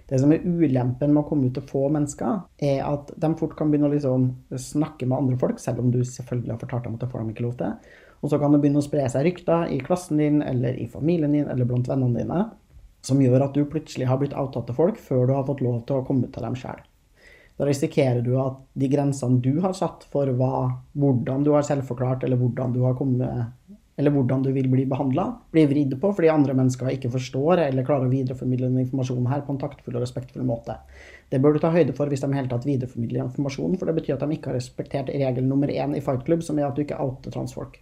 Det 0.09 0.19
som 0.19 0.33
er 0.35 0.43
ulempen 0.43 1.13
med 1.13 1.21
å 1.21 1.27
komme 1.27 1.47
ut 1.47 1.55
til 1.55 1.65
få 1.67 1.85
mennesker, 1.93 2.41
er 2.61 2.81
at 2.85 3.13
de 3.15 3.29
fort 3.39 3.55
kan 3.57 3.71
begynne 3.71 3.87
å 3.87 3.93
liksom 3.93 4.27
snakke 4.59 5.07
med 5.07 5.17
andre 5.17 5.37
folk, 5.39 5.61
selv 5.63 5.83
om 5.83 5.93
du 5.93 6.01
selvfølgelig 6.03 6.53
har 6.53 6.63
fortalt 6.65 6.87
dem 6.87 6.97
at 6.97 7.05
det 7.05 7.11
får 7.13 7.23
de 7.23 7.35
ikke 7.35 7.45
lov 7.47 7.55
til. 7.61 7.93
Og 8.23 8.31
så 8.31 8.39
kan 8.39 8.53
det 8.55 8.59
begynne 8.63 8.79
å 8.79 8.85
spre 8.85 9.05
seg 9.11 9.25
rykter 9.27 9.71
i 9.71 9.79
klassen 9.83 10.19
din 10.19 10.43
eller 10.43 10.77
i 10.79 10.89
familien 10.91 11.35
din 11.35 11.49
eller 11.51 11.67
blant 11.67 11.89
vennene 11.91 12.21
dine 12.21 12.43
som 13.03 13.19
gjør 13.19 13.43
at 13.43 13.55
du 13.55 13.65
plutselig 13.67 14.07
har 14.07 14.19
blitt 14.21 14.35
outa 14.39 14.63
til 14.63 14.77
folk 14.77 14.99
før 15.01 15.27
du 15.27 15.33
har 15.35 15.47
fått 15.47 15.63
lov 15.63 15.81
til 15.87 15.99
å 15.99 16.05
komme 16.07 16.27
ut 16.27 16.33
til 16.35 16.45
dem 16.45 16.55
sjøl. 16.55 16.79
Da 17.59 17.67
risikerer 17.67 18.23
du 18.25 18.31
at 18.41 18.61
de 18.79 18.87
grensene 18.89 19.41
du 19.43 19.59
har 19.61 19.75
satt 19.77 20.07
for 20.09 20.29
hva, 20.39 20.63
hvordan 20.97 21.43
du 21.45 21.51
har 21.53 21.65
selvforklart, 21.67 22.23
eller 22.25 22.39
hvordan 22.39 22.73
du 22.73 22.79
har 22.81 22.95
kommet 22.97 23.51
eller 23.95 24.13
hvordan 24.13 24.41
du 24.43 24.51
vil 24.55 24.67
bli 24.71 24.85
behandla, 24.89 25.25
blir 25.53 25.67
vridd 25.69 25.93
på 26.01 26.11
fordi 26.17 26.31
andre 26.33 26.55
mennesker 26.57 26.89
ikke 26.95 27.11
forstår 27.13 27.65
eller 27.67 27.85
klarer 27.85 28.09
å 28.09 28.13
videreformidle 28.13 28.71
den 28.71 28.81
informasjonen 28.85 29.29
her 29.29 29.43
på 29.45 29.53
en 29.53 29.61
taktfull 29.61 29.97
og 29.97 30.05
respektfull 30.05 30.45
måte. 30.47 30.79
Det 31.29 31.41
bør 31.41 31.55
du 31.55 31.61
ta 31.61 31.71
høyde 31.73 31.95
for 31.97 32.09
hvis 32.09 32.23
de 32.23 32.31
i 32.31 32.37
hele 32.39 32.49
tatt 32.49 32.67
videreformidler 32.67 33.27
informasjon, 33.27 33.77
for 33.77 33.89
det 33.89 33.97
betyr 33.99 34.17
at 34.17 34.25
de 34.25 34.37
ikke 34.37 34.51
har 34.51 34.59
respektert 34.59 35.13
regel 35.13 35.45
nummer 35.49 35.69
én 35.69 35.97
i 35.97 36.01
Fight 36.03 36.25
Club, 36.25 36.45
som 36.45 36.59
er 36.59 36.69
at 36.69 36.77
du 36.77 36.83
ikke 36.85 36.99
outer 37.01 37.33
transfolk. 37.33 37.79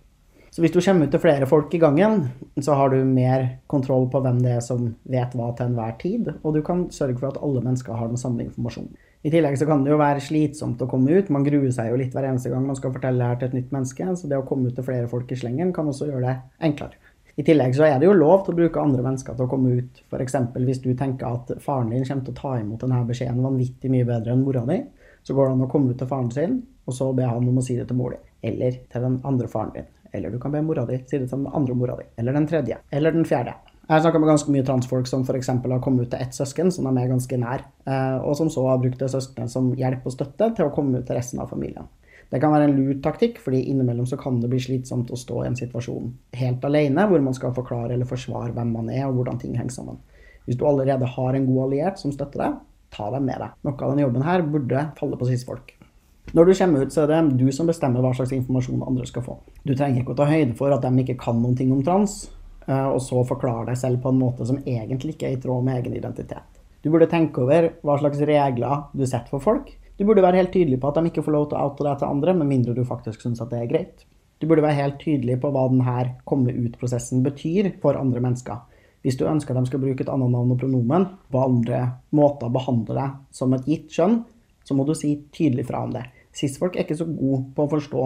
Så 0.52 0.60
hvis 0.60 0.74
du 0.76 0.82
kommer 0.84 1.08
ut 1.08 1.13
til 1.15 1.21
flere 1.24 1.47
folk 1.47 1.71
i 1.74 1.80
gangen, 1.80 2.26
så 2.60 2.76
har 2.76 2.91
du 2.91 3.06
mer 3.08 3.45
kontroll 3.71 4.10
på 4.12 4.19
hvem 4.19 4.41
det 4.43 4.58
er 4.58 4.65
som 4.65 4.89
vet 5.08 5.32
hva 5.32 5.54
til 5.56 5.69
enhver 5.69 5.95
tid, 6.02 6.28
og 6.43 6.58
du 6.58 6.60
kan 6.65 6.89
sørge 6.91 7.21
for 7.21 7.32
at 7.32 7.39
alle 7.39 7.63
mennesker 7.63 7.95
har 7.95 8.12
den 8.12 8.19
samme 8.19 8.43
informasjonen. 8.43 8.91
I 9.21 9.29
tillegg 9.29 9.57
så 9.60 9.67
kan 9.69 9.84
det 9.86 9.91
jo 9.91 9.99
være 10.01 10.21
slitsomt 10.23 10.81
å 10.81 10.88
komme 10.89 11.13
ut. 11.13 11.29
Man 11.34 11.45
gruer 11.45 11.69
seg 11.73 11.91
jo 11.91 11.99
litt 11.99 12.15
hver 12.15 12.25
eneste 12.31 12.49
gang 12.49 12.63
man 12.65 12.77
skal 12.77 12.93
fortelle 12.95 13.27
her 13.27 13.38
til 13.38 13.51
et 13.51 13.57
nytt 13.60 13.73
menneske. 13.75 14.07
Så 14.17 14.29
det 14.29 14.39
å 14.39 14.45
komme 14.47 14.71
ut 14.71 14.77
til 14.77 14.88
flere 14.88 15.10
folk 15.12 15.29
i 15.29 15.38
slengen 15.38 15.73
kan 15.75 15.89
også 15.91 16.10
gjøre 16.10 16.25
det 16.25 16.38
enklere. 16.69 16.97
I 17.39 17.45
tillegg 17.47 17.77
så 17.77 17.86
er 17.88 17.99
det 17.99 18.10
jo 18.10 18.17
lov 18.17 18.41
til 18.43 18.55
å 18.55 18.57
bruke 18.57 18.81
andre 18.81 19.05
mennesker 19.05 19.38
til 19.38 19.45
å 19.45 19.51
komme 19.51 19.77
ut. 19.77 20.01
F.eks. 20.10 20.36
hvis 20.57 20.81
du 20.84 20.89
tenker 20.97 21.29
at 21.29 21.53
faren 21.63 21.93
din 21.93 22.03
kommer 22.07 22.25
til 22.27 22.34
å 22.34 22.39
ta 22.41 22.57
imot 22.60 22.84
denne 22.84 22.99
beskjeden 23.07 23.45
vanvittig 23.45 23.93
mye 23.93 24.07
bedre 24.10 24.34
enn 24.34 24.43
mora 24.43 24.65
di, 24.67 24.81
så 25.23 25.38
går 25.38 25.47
det 25.47 25.55
an 25.55 25.65
å 25.67 25.71
komme 25.71 25.93
ut 25.93 26.01
til 26.01 26.10
faren 26.10 26.31
sin, 26.34 26.60
og 26.89 26.97
så 26.97 27.12
be 27.15 27.29
han 27.29 27.47
om 27.47 27.62
å 27.62 27.63
si 27.65 27.77
det 27.77 27.88
til 27.88 27.99
mor 28.01 28.15
di. 28.15 28.19
Eller 28.49 28.81
til 28.91 29.05
den 29.05 29.19
andre 29.27 29.47
faren 29.51 29.75
din. 29.77 29.89
Eller 30.12 30.34
du 30.34 30.41
kan 30.43 30.51
be 30.51 30.63
mora 30.65 30.84
di 30.89 30.97
si 31.05 31.21
det 31.21 31.29
til 31.29 31.38
den 31.38 31.51
andre 31.55 31.77
mora 31.77 31.95
di. 32.01 32.10
Eller 32.19 32.36
den 32.36 32.49
tredje. 32.49 32.81
Eller 32.91 33.15
den 33.15 33.27
fjerde. 33.29 33.55
Jeg 33.91 33.97
har 33.97 34.06
snakka 34.06 34.19
med 34.23 34.30
ganske 34.30 34.51
mye 34.56 34.63
transfolk 34.63 35.08
som 35.10 35.25
f.eks. 35.27 35.49
har 35.51 35.80
kommet 35.84 36.06
ut 36.06 36.13
til 36.13 36.21
ett 36.23 36.32
søsken 36.32 36.69
som 36.71 36.86
de 36.88 37.01
er 37.01 37.10
ganske 37.12 37.36
nær, 37.41 37.65
eh, 37.84 38.19
og 38.23 38.38
som 38.39 38.47
så 38.47 38.62
har 38.69 38.77
brukt 38.80 39.01
det 39.01 39.10
søskenet 39.12 39.51
som 39.51 39.65
hjelp 39.75 40.06
og 40.08 40.13
støtte 40.15 40.47
til 40.56 40.69
å 40.69 40.71
komme 40.71 41.01
ut 41.01 41.10
til 41.10 41.19
resten 41.19 41.41
av 41.43 41.51
familien. 41.51 41.89
Det 42.32 42.39
kan 42.39 42.56
være 42.56 42.69
en 42.69 42.77
lur 42.77 43.01
taktikk, 43.04 43.41
fordi 43.43 43.65
innimellom 43.67 44.08
så 44.08 44.15
kan 44.15 44.39
det 44.39 44.47
bli 44.47 44.62
slitsomt 44.63 45.12
å 45.12 45.19
stå 45.19 45.41
i 45.43 45.49
en 45.49 45.60
situasjon 45.60 46.08
helt 46.39 46.63
alene, 46.71 47.04
hvor 47.12 47.19
man 47.27 47.36
skal 47.36 47.51
forklare 47.60 47.97
eller 47.97 48.08
forsvare 48.08 48.56
hvem 48.56 48.73
man 48.80 48.95
er 48.95 49.10
og 49.10 49.19
hvordan 49.19 49.43
ting 49.43 49.60
henger 49.60 49.75
sammen. 49.75 49.99
Hvis 50.47 50.56
du 50.56 50.63
allerede 50.71 51.13
har 51.19 51.36
en 51.36 51.51
god 51.51 51.67
alliert 51.67 51.99
som 51.99 52.15
støtter 52.15 52.45
deg, 52.45 52.58
ta 52.95 53.12
dem 53.12 53.27
med 53.27 53.43
deg. 53.43 53.62
Noe 53.67 53.75
av 53.75 53.91
denne 53.91 54.08
jobben 54.08 54.30
her 54.32 54.49
burde 54.56 54.89
falle 55.04 55.19
på 55.19 55.34
cis-folk. 55.34 55.75
Når 56.32 56.47
du 56.47 56.58
kommer 56.63 56.88
ut, 56.88 56.95
så 56.95 57.04
er 57.04 57.12
det 57.12 57.41
du 57.43 57.49
som 57.51 57.67
bestemmer 57.67 57.99
hva 57.99 58.15
slags 58.15 58.32
informasjon 58.39 58.88
andre 58.88 59.12
skal 59.12 59.27
få. 59.27 59.41
Du 59.67 59.75
trenger 59.75 60.06
ikke 60.06 60.15
å 60.15 60.21
ta 60.23 60.32
høyde 60.32 60.56
for 60.56 60.71
at 60.71 60.88
de 60.88 61.04
ikke 61.04 61.19
kan 61.27 61.43
noen 61.43 61.60
ting 61.60 61.75
om 61.75 61.84
trans, 61.84 62.21
og 62.67 63.00
så 63.02 63.24
forklare 63.28 63.71
deg 63.71 63.80
selv 63.82 64.02
på 64.04 64.12
en 64.12 64.19
måte 64.21 64.45
som 64.47 64.60
egentlig 64.62 65.15
ikke 65.15 65.30
er 65.30 65.38
i 65.38 65.41
tråd 65.41 65.65
med 65.65 65.80
egen 65.82 65.95
identitet. 65.97 66.62
Du 66.82 66.89
burde 66.89 67.10
tenke 67.10 67.43
over 67.43 67.71
hva 67.86 67.97
slags 68.02 68.21
regler 68.26 68.88
du 68.93 69.06
setter 69.06 69.30
for 69.34 69.43
folk. 69.43 69.69
Du 69.97 70.06
burde 70.08 70.24
være 70.26 70.41
helt 70.41 70.54
tydelig 70.54 70.80
på 70.82 70.89
at 70.89 70.97
de 70.97 71.12
ikke 71.12 71.24
får 71.26 71.36
lov 71.36 71.50
til 71.50 71.60
å 71.60 71.67
oute 71.69 71.86
deg 71.86 72.00
til 72.02 72.10
andre, 72.10 72.34
med 72.38 72.50
mindre 72.50 72.74
du 72.78 72.82
faktisk 72.88 73.21
syns 73.21 73.41
at 73.43 73.52
det 73.54 73.60
er 73.62 73.69
greit. 73.69 74.06
Du 74.41 74.47
burde 74.50 74.63
være 74.65 74.80
helt 74.80 74.97
tydelig 75.04 75.38
på 75.43 75.52
hva 75.54 75.67
denne 75.69 76.06
komme 76.26 76.54
ut-prosessen 76.56 77.21
betyr 77.26 77.76
for 77.84 78.00
andre 78.00 78.24
mennesker. 78.26 78.63
Hvis 79.06 79.17
du 79.17 79.28
ønsker 79.30 79.54
at 79.54 79.62
de 79.62 79.69
skal 79.69 79.82
bruke 79.82 80.02
et 80.02 80.10
annet 80.10 80.34
navn 80.34 80.54
og 80.54 80.58
pronomen, 80.62 81.06
på 81.30 81.41
andre 81.41 81.84
måter 82.17 82.50
å 82.50 82.54
behandle 82.54 82.97
deg 82.97 83.19
som 83.38 83.54
et 83.58 83.69
gitt 83.69 83.93
kjønn, 83.93 84.24
så 84.65 84.78
må 84.78 84.86
du 84.86 84.93
si 84.97 85.15
tydelig 85.34 85.67
fra 85.69 85.84
om 85.86 85.93
det. 85.93 86.08
Cis-folk 86.34 86.78
er 86.78 86.86
ikke 86.86 86.97
så 86.97 87.06
gode 87.10 87.43
på 87.54 87.65
å 87.65 87.71
forstå 87.76 88.04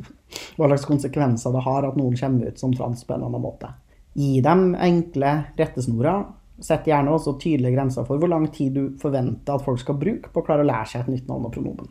hva 0.58 0.68
slags 0.68 0.86
konsekvenser 0.86 1.54
det 1.54 1.66
har 1.66 1.88
at 1.88 1.98
noen 1.98 2.18
kommer 2.18 2.52
ut 2.52 2.62
som 2.62 2.74
trans 2.74 3.02
på 3.06 3.16
en 3.16 3.26
annen 3.26 3.42
måte. 3.42 3.70
Gi 4.18 4.40
dem 4.44 4.74
enkle 4.74 5.32
rettesnorer. 5.56 6.26
Sett 6.62 6.86
gjerne 6.86 7.14
også 7.16 7.34
tydelige 7.40 7.74
grenser 7.74 8.04
for 8.06 8.20
hvor 8.20 8.30
lang 8.30 8.44
tid 8.54 8.76
du 8.76 8.82
forventer 9.02 9.56
at 9.56 9.64
folk 9.64 9.80
skal 9.82 9.98
bruke 9.98 10.30
på 10.30 10.42
å 10.42 10.46
klare 10.46 10.62
å 10.62 10.68
lære 10.68 10.90
seg 10.90 11.02
et 11.02 11.14
nytt 11.16 11.30
navn 11.30 11.48
og 11.48 11.54
pronomen. 11.54 11.88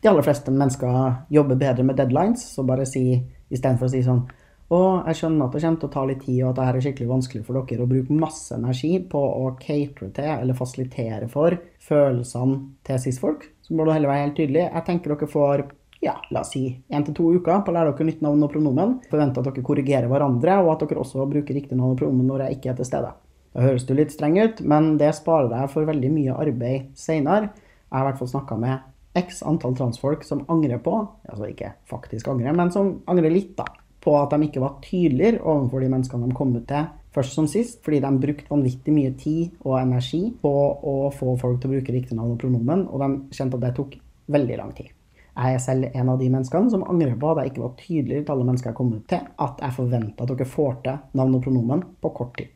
De 0.00 0.08
aller 0.08 0.24
fleste 0.24 0.52
mennesker 0.54 0.96
jobber 1.34 1.58
bedre 1.60 1.84
med 1.84 1.98
deadlines, 1.98 2.44
så 2.54 2.64
bare 2.64 2.86
si 2.88 3.04
istedenfor 3.50 3.88
å 3.88 3.92
si 3.92 4.02
sånn 4.06 4.26
Å, 4.66 4.78
jeg 5.06 5.18
skjønner 5.20 5.46
at 5.46 5.52
det 5.54 5.60
kommer 5.62 5.78
til 5.78 5.86
å 5.86 5.92
ta 5.94 6.02
litt 6.08 6.22
tid, 6.24 6.38
og 6.42 6.48
at 6.48 6.56
det 6.58 6.64
er 6.66 6.84
skikkelig 6.86 7.10
vanskelig 7.12 7.42
for 7.46 7.58
dere 7.58 7.84
å 7.84 7.90
bruke 7.90 8.16
masse 8.18 8.56
energi 8.56 8.96
på 9.12 9.20
å 9.22 9.52
catere 9.60 10.08
til, 10.16 10.30
eller 10.32 10.58
fasilitere 10.58 11.28
for, 11.30 11.54
følelsene 11.86 12.56
til 12.86 12.98
cis-folk. 13.04 13.46
Så 13.62 13.76
må 13.78 13.86
du 13.86 13.92
heller 13.92 14.10
være 14.10 14.24
helt 14.24 14.36
tydelig. 14.40 14.64
Jeg 14.64 14.86
tenker 14.88 15.14
dere 15.14 15.30
får 15.30 15.62
ja, 16.02 16.16
la 16.30 16.42
oss 16.42 16.52
si 16.54 16.64
én 16.92 17.04
til 17.06 17.14
to 17.16 17.28
uker 17.36 17.62
på 17.64 17.72
å 17.72 17.76
lære 17.76 17.92
dere 17.92 18.08
nytt 18.10 18.24
navn 18.24 18.42
og 18.46 18.52
pronomen. 18.52 18.96
Forventer 19.10 19.42
at 19.42 19.48
dere 19.50 19.66
korrigerer 19.66 20.10
hverandre, 20.10 20.58
og 20.64 20.74
at 20.74 20.84
dere 20.86 21.04
også 21.04 21.28
bruker 21.30 21.56
riktig 21.56 21.78
navn 21.78 21.94
og 21.94 22.02
pronomen 22.02 22.28
når 22.32 22.46
jeg 22.46 22.58
ikke 22.58 22.72
er 22.72 22.80
til 22.80 22.90
stede. 22.90 23.14
Da 23.56 23.64
høres 23.64 23.86
du 23.88 23.94
litt 23.96 24.12
streng 24.12 24.36
ut, 24.40 24.60
men 24.60 24.96
det 25.00 25.14
sparer 25.16 25.48
deg 25.52 25.72
for 25.72 25.88
veldig 25.88 26.12
mye 26.12 26.36
arbeid 26.36 26.92
seinere. 26.98 27.54
Jeg 27.86 27.96
har 27.96 28.04
i 28.04 28.10
hvert 28.10 28.20
fall 28.20 28.32
snakka 28.34 28.60
med 28.60 28.92
x 29.16 29.40
antall 29.48 29.76
transfolk 29.78 30.26
som 30.28 30.44
angrer 30.52 30.82
på, 30.84 30.98
altså 31.30 31.48
ikke 31.48 31.72
faktisk 31.88 32.28
angrer, 32.28 32.52
men 32.56 32.72
som 32.74 32.98
angrer 33.08 33.32
litt, 33.32 33.54
da 33.56 33.64
på 34.06 34.14
at 34.20 34.30
de 34.30 34.46
ikke 34.46 34.62
var 34.62 34.78
tydeligere 34.84 35.42
overfor 35.42 35.82
de 35.82 35.90
menneskene 35.90 36.28
de 36.28 36.36
kom 36.38 36.52
ut 36.54 36.66
til 36.70 36.86
først 37.16 37.38
som 37.38 37.48
sist, 37.50 37.80
fordi 37.84 38.02
de 38.04 38.10
brukte 38.22 38.52
vanvittig 38.52 38.92
mye 38.92 39.14
tid 39.18 39.54
og 39.64 39.78
energi 39.80 40.20
på 40.42 40.52
å 40.92 40.96
få 41.16 41.32
folk 41.40 41.62
til 41.62 41.70
å 41.70 41.78
bruke 41.78 41.94
riktig 41.94 42.18
navn 42.18 42.34
og 42.34 42.42
pronomen, 42.42 42.84
og 42.92 43.02
de 43.02 43.36
kjente 43.36 43.56
at 43.56 43.64
det 43.64 43.72
tok 43.78 43.96
veldig 44.36 44.58
lang 44.60 44.74
tid. 44.76 44.92
Jeg 45.36 45.54
er 45.54 45.60
selv 45.60 45.88
en 45.92 46.08
av 46.08 46.20
de 46.20 46.30
menneskene 46.32 46.72
som 46.72 46.84
angrer 46.88 47.16
på 47.20 47.30
at 47.30 47.42
jeg 47.42 47.52
ikke 47.52 47.64
var 47.66 47.74
tydeligere 47.76 48.24
til 48.24 48.34
alle 48.34 48.46
mennesker 48.48 48.70
jeg 48.70 48.78
kom 48.78 48.94
ut 48.94 49.08
til, 49.10 49.26
at 49.44 49.58
jeg 49.60 49.76
forventer 49.76 50.24
at 50.24 50.30
dere 50.32 50.48
får 50.48 50.78
til 50.86 51.18
navn 51.20 51.36
og 51.36 51.42
pronomen 51.44 51.82
på 52.00 52.12
kort 52.16 52.32
tid. 52.38 52.54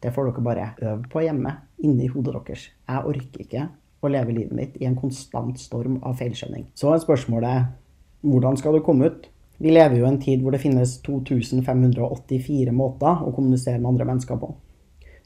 Det 0.00 0.12
får 0.14 0.30
dere 0.30 0.44
bare 0.46 0.68
øve 0.80 1.10
på 1.10 1.24
hjemme, 1.24 1.56
inni 1.82 2.06
hodet 2.08 2.36
deres. 2.36 2.68
Jeg 2.88 3.10
orker 3.10 3.42
ikke 3.42 3.66
å 4.00 4.12
leve 4.12 4.36
livet 4.36 4.54
mitt 4.56 4.78
i 4.80 4.86
en 4.88 4.96
konstant 4.96 5.58
storm 5.60 5.98
av 6.06 6.16
feilskjønning. 6.20 6.70
Så 6.78 6.94
er 6.94 7.02
spørsmålet 7.02 7.74
hvordan 8.22 8.56
skal 8.60 8.78
du 8.78 8.84
komme 8.86 9.10
ut? 9.10 9.28
Vi 9.60 9.74
lever 9.74 9.98
jo 9.98 10.06
i 10.06 10.08
en 10.08 10.22
tid 10.22 10.40
hvor 10.40 10.54
det 10.54 10.62
finnes 10.62 10.94
2584 11.04 12.72
måter 12.72 13.26
å 13.26 13.34
kommunisere 13.34 13.80
med 13.80 13.90
andre 13.92 14.06
mennesker 14.08 14.38
på. 14.40 14.54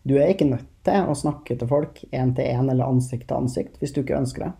Du 0.05 0.17
er 0.17 0.33
ikke 0.33 0.49
nødt 0.49 0.67
til 0.85 1.07
å 1.09 1.15
snakke 1.17 1.55
til 1.61 1.71
folk 1.71 2.03
én 2.11 2.35
til 2.37 2.49
én 2.51 2.67
eller 2.73 2.89
ansikt 2.89 3.29
til 3.29 3.45
ansikt 3.45 3.79
hvis 3.81 3.95
du 3.95 4.03
ikke 4.03 4.19
ønsker 4.19 4.49
det. 4.49 4.53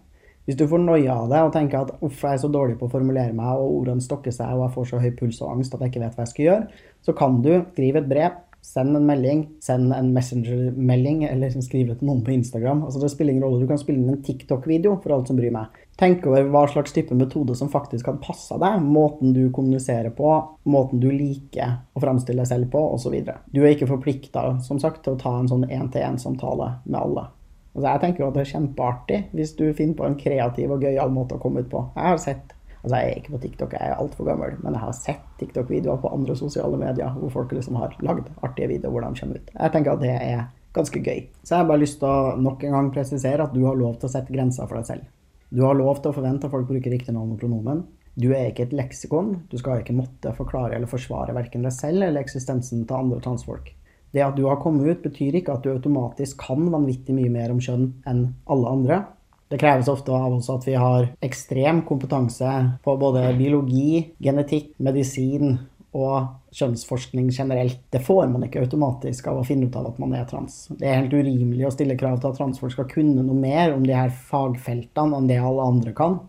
Hvis 0.45 0.59
du 0.61 0.67
får 0.69 0.83
noia 0.85 1.15
av 1.23 1.31
det 1.33 1.43
og 1.47 1.53
tenker 1.55 1.81
at 1.81 1.93
uff, 2.05 2.19
jeg 2.21 2.37
er 2.37 2.43
så 2.43 2.51
dårlig 2.53 2.79
på 2.81 2.89
å 2.89 2.93
formulere 2.93 3.33
meg, 3.37 3.61
og 3.61 3.81
ordene 3.81 4.05
stokker 4.05 4.35
seg, 4.35 4.53
og 4.53 4.67
jeg 4.67 4.75
får 4.75 4.91
så 4.91 5.01
høy 5.01 5.13
puls 5.19 5.41
og 5.41 5.55
angst 5.55 5.77
at 5.77 5.85
jeg 5.85 5.95
ikke 5.95 6.03
vet 6.05 6.19
hva 6.19 6.27
jeg 6.27 6.35
skal 6.35 6.49
gjøre, 6.49 6.83
så 7.05 7.17
kan 7.17 7.39
du 7.45 7.53
skrive 7.73 8.03
et 8.03 8.11
brev 8.11 8.43
Send 8.65 8.97
en 8.97 9.05
melding, 9.05 9.43
send 9.61 9.93
en 9.93 10.07
Messenger-melding, 10.15 11.27
eller 11.29 11.53
skrive 11.61 11.99
til 11.99 12.09
noen 12.09 12.23
på 12.25 12.33
Instagram. 12.33 12.81
Altså 12.87 13.03
Det 13.03 13.11
spiller 13.13 13.35
ingen 13.35 13.45
rolle. 13.45 13.61
Du 13.61 13.69
kan 13.69 13.81
spille 13.81 14.01
inn 14.01 14.09
en 14.09 14.23
TikTok-video 14.25 14.95
for 15.03 15.13
alt 15.13 15.29
som 15.29 15.37
bryr 15.37 15.53
meg. 15.53 15.77
Tenk 16.01 16.25
over 16.27 16.49
hva 16.49 16.65
slags 16.73 16.97
type 16.97 17.13
metode 17.15 17.53
som 17.61 17.69
faktisk 17.69 18.09
kan 18.09 18.23
passe 18.25 18.57
deg. 18.63 18.89
Måten 18.97 19.37
du 19.37 19.43
kommuniserer 19.53 20.17
på, 20.17 20.33
måten 20.65 21.03
du 21.03 21.11
liker 21.13 21.77
å 21.93 22.03
framstille 22.03 22.41
deg 22.41 22.51
selv 22.55 22.73
på, 22.73 22.81
osv. 22.97 23.21
Du 23.53 23.61
er 23.61 23.75
ikke 23.75 23.91
forplikta 23.93 24.49
til 24.65 25.13
å 25.13 25.21
ta 25.21 25.37
en 25.37 25.53
sånn 25.53 25.69
én-til-én-samtale 25.69 26.73
med 26.89 27.03
alle. 27.05 27.29
Altså 27.75 27.87
Jeg 27.89 28.03
tenker 28.03 28.23
jo 28.23 28.29
at 28.31 28.37
det 28.37 28.43
er 28.45 28.53
kjempeartig 28.53 29.21
hvis 29.35 29.55
du 29.59 29.65
finner 29.75 29.99
på 29.99 30.07
en 30.07 30.19
kreativ 30.19 30.75
og 30.75 30.85
gøyal 30.87 31.11
måte 31.15 31.39
å 31.39 31.43
komme 31.43 31.65
ut 31.65 31.71
på. 31.73 31.87
Jeg 31.97 32.13
har 32.13 32.21
sett 32.23 32.53
Altså, 32.85 32.99
jeg 33.01 33.09
er 33.09 33.17
ikke 33.17 33.33
på 33.33 33.39
TikTok, 33.41 33.75
jeg 33.79 33.91
er 33.95 33.97
altfor 33.97 34.27
gammel, 34.29 34.59
men 34.61 34.75
jeg 34.77 34.83
har 34.83 34.91
sett 34.93 35.23
TikTok-videoer 35.41 36.03
på 36.03 36.11
andre 36.13 36.35
sosiale 36.37 36.77
medier 36.77 37.15
hvor 37.17 37.31
folk 37.33 37.55
liksom 37.57 37.79
har 37.81 37.95
lagd 38.05 38.27
artige 38.45 38.69
videoer 38.75 38.93
hvor 38.93 39.07
de 39.07 39.21
kommer 39.23 39.41
ut. 39.41 39.53
Jeg 39.55 39.73
tenker 39.73 39.95
at 39.95 40.03
det 40.03 40.11
er 40.13 40.43
ganske 40.77 41.01
gøy. 41.01 41.23
Så 41.41 41.55
jeg 41.55 41.63
har 41.63 41.71
bare 41.71 41.81
lyst 41.81 41.97
til 42.03 42.11
å 42.11 42.35
nok 42.45 42.67
en 42.67 42.77
gang 42.77 42.91
presisere 42.93 43.47
at 43.47 43.55
du 43.57 43.63
har 43.65 43.79
lov 43.81 43.97
til 43.97 44.11
å 44.11 44.13
sette 44.13 44.35
grenser 44.35 44.69
for 44.69 44.77
deg 44.77 44.91
selv. 44.91 45.09
Du 45.49 45.63
har 45.65 45.79
lov 45.79 46.03
til 46.03 46.13
å 46.13 46.17
forvente 46.19 46.45
at 46.45 46.53
folk 46.53 46.69
bruker 46.69 46.93
riktig 46.93 47.15
navn 47.17 47.33
og 47.33 47.41
pronomen. 47.41 47.81
Du 48.21 48.29
er 48.35 48.51
ikke 48.51 48.69
et 48.69 48.77
leksikon. 48.77 49.33
Du 49.51 49.57
skal 49.59 49.81
ikke 49.81 49.97
måtte 49.97 50.35
forklare 50.37 50.77
eller 50.77 50.91
forsvare 50.91 51.35
verken 51.37 51.65
deg 51.65 51.73
selv 51.75 52.05
eller 52.05 52.21
eksistensen 52.21 52.85
til 52.85 52.99
andre 52.99 53.23
transfolk. 53.25 53.73
Det 54.15 54.23
at 54.23 54.37
du 54.39 54.45
har 54.47 54.61
kommet 54.63 54.87
ut, 54.87 55.03
betyr 55.03 55.41
ikke 55.41 55.57
at 55.57 55.65
du 55.65 55.73
automatisk 55.73 56.39
kan 56.47 56.69
vanvittig 56.71 57.17
mye 57.17 57.33
mer 57.35 57.51
om 57.51 57.61
kjønn 57.63 57.89
enn 58.07 58.25
alle 58.47 58.71
andre. 58.71 59.03
Det 59.51 59.59
kreves 59.61 59.91
ofte 59.91 60.15
av 60.15 60.33
oss 60.37 60.49
at 60.51 60.65
vi 60.67 60.77
har 60.79 61.11
ekstrem 61.23 61.83
kompetanse 61.87 62.51
på 62.85 62.95
både 62.99 63.27
biologi, 63.39 64.05
genetikk, 64.23 64.73
medisin 64.83 65.59
og 65.95 66.55
kjønnsforskning 66.55 67.29
generelt. 67.35 67.81
Det 67.91 68.01
får 68.03 68.27
man 68.33 68.47
ikke 68.47 68.65
automatisk 68.65 69.29
av 69.31 69.41
å 69.41 69.47
finne 69.47 69.69
ut 69.69 69.77
av 69.79 69.91
at 69.93 69.99
man 70.03 70.15
er 70.17 70.27
trans. 70.31 70.65
Det 70.71 70.89
er 70.89 71.03
helt 71.03 71.15
urimelig 71.15 71.69
å 71.69 71.75
stille 71.75 71.99
krav 71.99 72.21
til 72.21 72.33
at 72.33 72.39
transfolk 72.41 72.75
skal 72.75 72.89
kunne 72.91 73.23
noe 73.23 73.39
mer 73.39 73.75
om 73.75 73.85
de 73.87 73.95
her 73.95 74.15
fagfeltene 74.31 75.19
enn 75.19 75.31
det 75.31 75.39
alle 75.43 75.69
andre 75.75 75.95
kan. 75.95 76.21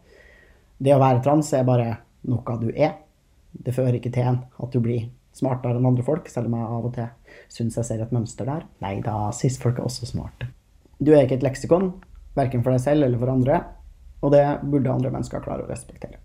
Det 0.78 0.94
å 0.94 1.02
være 1.02 1.24
trans 1.26 1.54
er 1.56 1.66
bare 1.66 1.92
noe 2.30 2.58
du 2.62 2.72
er. 2.74 2.98
Det 3.56 3.74
fører 3.74 3.98
ikke 3.98 4.14
til 4.14 4.34
at 4.36 4.74
du 4.74 4.82
blir 4.84 5.08
smartere 5.36 5.80
enn 5.80 5.88
andre 5.90 6.06
folk, 6.06 6.30
selv 6.32 6.50
om 6.50 6.58
jeg 6.58 6.70
av 6.78 6.88
og 6.90 6.94
til 6.96 7.10
syns 7.52 7.78
jeg 7.80 7.88
ser 7.88 8.04
et 8.04 8.14
mønster 8.16 8.48
der. 8.48 8.66
Nei 8.84 8.98
da, 9.04 9.30
cis-folk 9.36 9.80
er 9.80 9.88
også 9.88 10.08
smarte. 10.10 10.50
Du 11.00 11.12
er 11.14 11.26
ikke 11.26 11.40
et 11.40 11.46
leksikon. 11.46 11.92
Verken 12.36 12.64
for 12.64 12.76
deg 12.76 12.84
selv 12.84 13.08
eller 13.08 13.20
for 13.20 13.32
andre. 13.32 13.60
Og 14.24 14.32
det 14.34 14.46
burde 14.64 14.92
andre 14.92 15.12
mennesker 15.14 15.44
klare 15.44 15.66
å 15.66 15.70
respektere. 15.70 16.22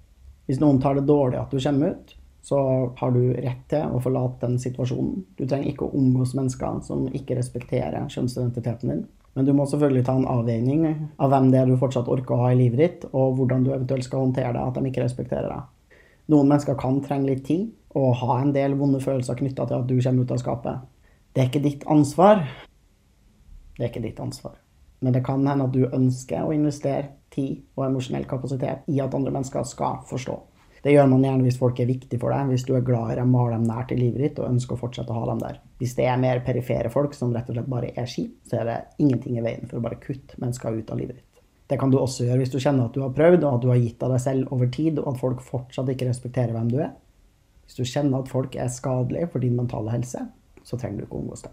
Hvis 0.46 0.60
noen 0.62 0.80
tar 0.82 0.96
det 0.98 1.06
dårlig 1.06 1.38
at 1.38 1.52
du 1.52 1.60
kommer 1.62 1.94
ut, 1.94 2.14
så 2.42 2.58
har 2.96 3.10
du 3.12 3.20
rett 3.36 3.64
til 3.68 3.92
å 3.92 4.00
forlate 4.00 4.46
den 4.46 4.56
situasjonen. 4.58 5.24
Du 5.36 5.44
trenger 5.44 5.68
ikke 5.70 5.86
å 5.86 5.96
omgås 5.98 6.32
mennesker 6.38 6.80
som 6.86 7.04
ikke 7.12 7.36
respekterer 7.36 8.08
kjønnsidentiteten 8.08 8.94
din. 8.94 9.02
Men 9.36 9.46
du 9.46 9.52
må 9.54 9.66
selvfølgelig 9.68 10.06
ta 10.08 10.16
en 10.18 10.26
avveining 10.26 10.86
av 11.22 11.30
hvem 11.30 11.50
det 11.52 11.60
er 11.60 11.68
du 11.68 11.76
fortsatt 11.78 12.08
orker 12.10 12.34
å 12.34 12.46
ha 12.46 12.48
i 12.54 12.58
livet 12.58 12.80
ditt, 12.80 13.04
og 13.12 13.36
hvordan 13.38 13.66
du 13.66 13.70
eventuelt 13.70 14.06
skal 14.06 14.24
håndtere 14.24 14.54
det, 14.56 14.64
at 14.64 14.78
de 14.80 14.90
ikke 14.90 15.04
respekterer 15.04 15.52
deg. 15.52 16.00
Noen 16.32 16.50
mennesker 16.50 16.78
kan 16.80 16.98
trenge 17.04 17.28
litt 17.30 17.44
tid 17.46 17.68
og 17.98 18.18
ha 18.22 18.40
en 18.40 18.52
del 18.54 18.76
vonde 18.78 19.00
følelser 19.02 19.38
knytta 19.38 19.66
til 19.66 19.80
at 19.80 19.88
du 19.88 19.96
kommer 19.98 20.26
ut 20.26 20.34
av 20.34 20.42
skapet. 20.42 20.82
Det 21.34 21.42
er 21.42 21.48
ikke 21.50 21.64
ditt 21.64 21.86
ansvar. 21.90 22.44
Det 23.76 23.84
er 23.84 23.90
ikke 23.90 24.04
ditt 24.04 24.20
ansvar. 24.22 24.58
Men 25.00 25.16
det 25.16 25.24
kan 25.24 25.46
hende 25.46 25.66
at 25.66 25.74
du 25.74 25.86
ønsker 25.86 26.44
å 26.44 26.54
investere 26.54 27.16
tid 27.32 27.62
og 27.78 27.86
emosjonell 27.86 28.26
kapasitet 28.28 28.86
i 28.90 29.00
at 29.00 29.14
andre 29.16 29.32
mennesker 29.32 29.64
skal 29.66 30.02
forstå. 30.10 30.36
Det 30.80 30.94
gjør 30.94 31.10
man 31.12 31.24
gjerne 31.24 31.44
hvis 31.44 31.58
folk 31.60 31.80
er 31.82 31.88
viktige 31.90 32.20
for 32.20 32.32
deg, 32.32 32.48
hvis 32.48 32.64
du 32.64 32.72
er 32.76 32.84
glad 32.84 33.12
i 33.12 33.16
dem 33.18 33.34
og 33.34 33.42
har 33.42 33.56
dem 33.56 33.66
nært 33.68 33.90
i 33.92 33.98
livet 33.98 34.22
ditt 34.24 34.38
og 34.40 34.48
ønsker 34.48 34.76
å 34.76 34.80
fortsette 34.80 35.12
å 35.12 35.18
ha 35.18 35.26
dem 35.28 35.42
der. 35.42 35.58
Hvis 35.80 35.92
det 35.98 36.06
er 36.08 36.20
mer 36.20 36.40
perifere 36.46 36.92
folk 36.92 37.16
som 37.16 37.34
rett 37.36 37.50
og 37.52 37.58
slett 37.58 37.68
bare 37.68 37.92
er 38.00 38.08
skip, 38.08 38.38
så 38.48 38.62
er 38.62 38.68
det 38.68 38.78
ingenting 39.04 39.36
i 39.36 39.44
veien 39.44 39.68
for 39.68 39.80
å 39.80 39.84
bare 39.84 40.00
kutte 40.00 40.40
mennesker 40.40 40.80
ut 40.80 40.92
av 40.92 41.00
livet 41.02 41.20
ditt. 41.20 41.42
Det 41.70 41.78
kan 41.78 41.92
du 41.92 42.00
også 42.00 42.26
gjøre 42.26 42.40
hvis 42.40 42.54
du 42.54 42.58
kjenner 42.58 42.88
at 42.88 42.96
du 42.96 43.04
har 43.04 43.12
prøvd, 43.14 43.44
og 43.44 43.58
at 43.58 43.62
du 43.62 43.68
har 43.70 43.78
gitt 43.78 44.00
av 44.02 44.14
deg 44.14 44.24
selv 44.24 44.54
over 44.56 44.72
tid, 44.72 44.98
og 44.98 45.12
at 45.12 45.20
folk 45.20 45.44
fortsatt 45.44 45.92
ikke 45.92 46.08
respekterer 46.08 46.56
hvem 46.56 46.72
du 46.72 46.80
er. 46.80 46.96
Hvis 47.70 47.78
du 47.78 47.86
kjenner 47.86 48.18
at 48.18 48.30
folk 48.30 48.56
er 48.58 48.66
skadelige 48.66 49.28
for 49.30 49.38
din 49.38 49.54
mentale 49.54 49.92
helse, 49.94 50.24
så 50.66 50.76
trenger 50.76 50.98
du 50.98 51.04
ikke 51.06 51.20
omgås 51.20 51.44
dem. 51.44 51.52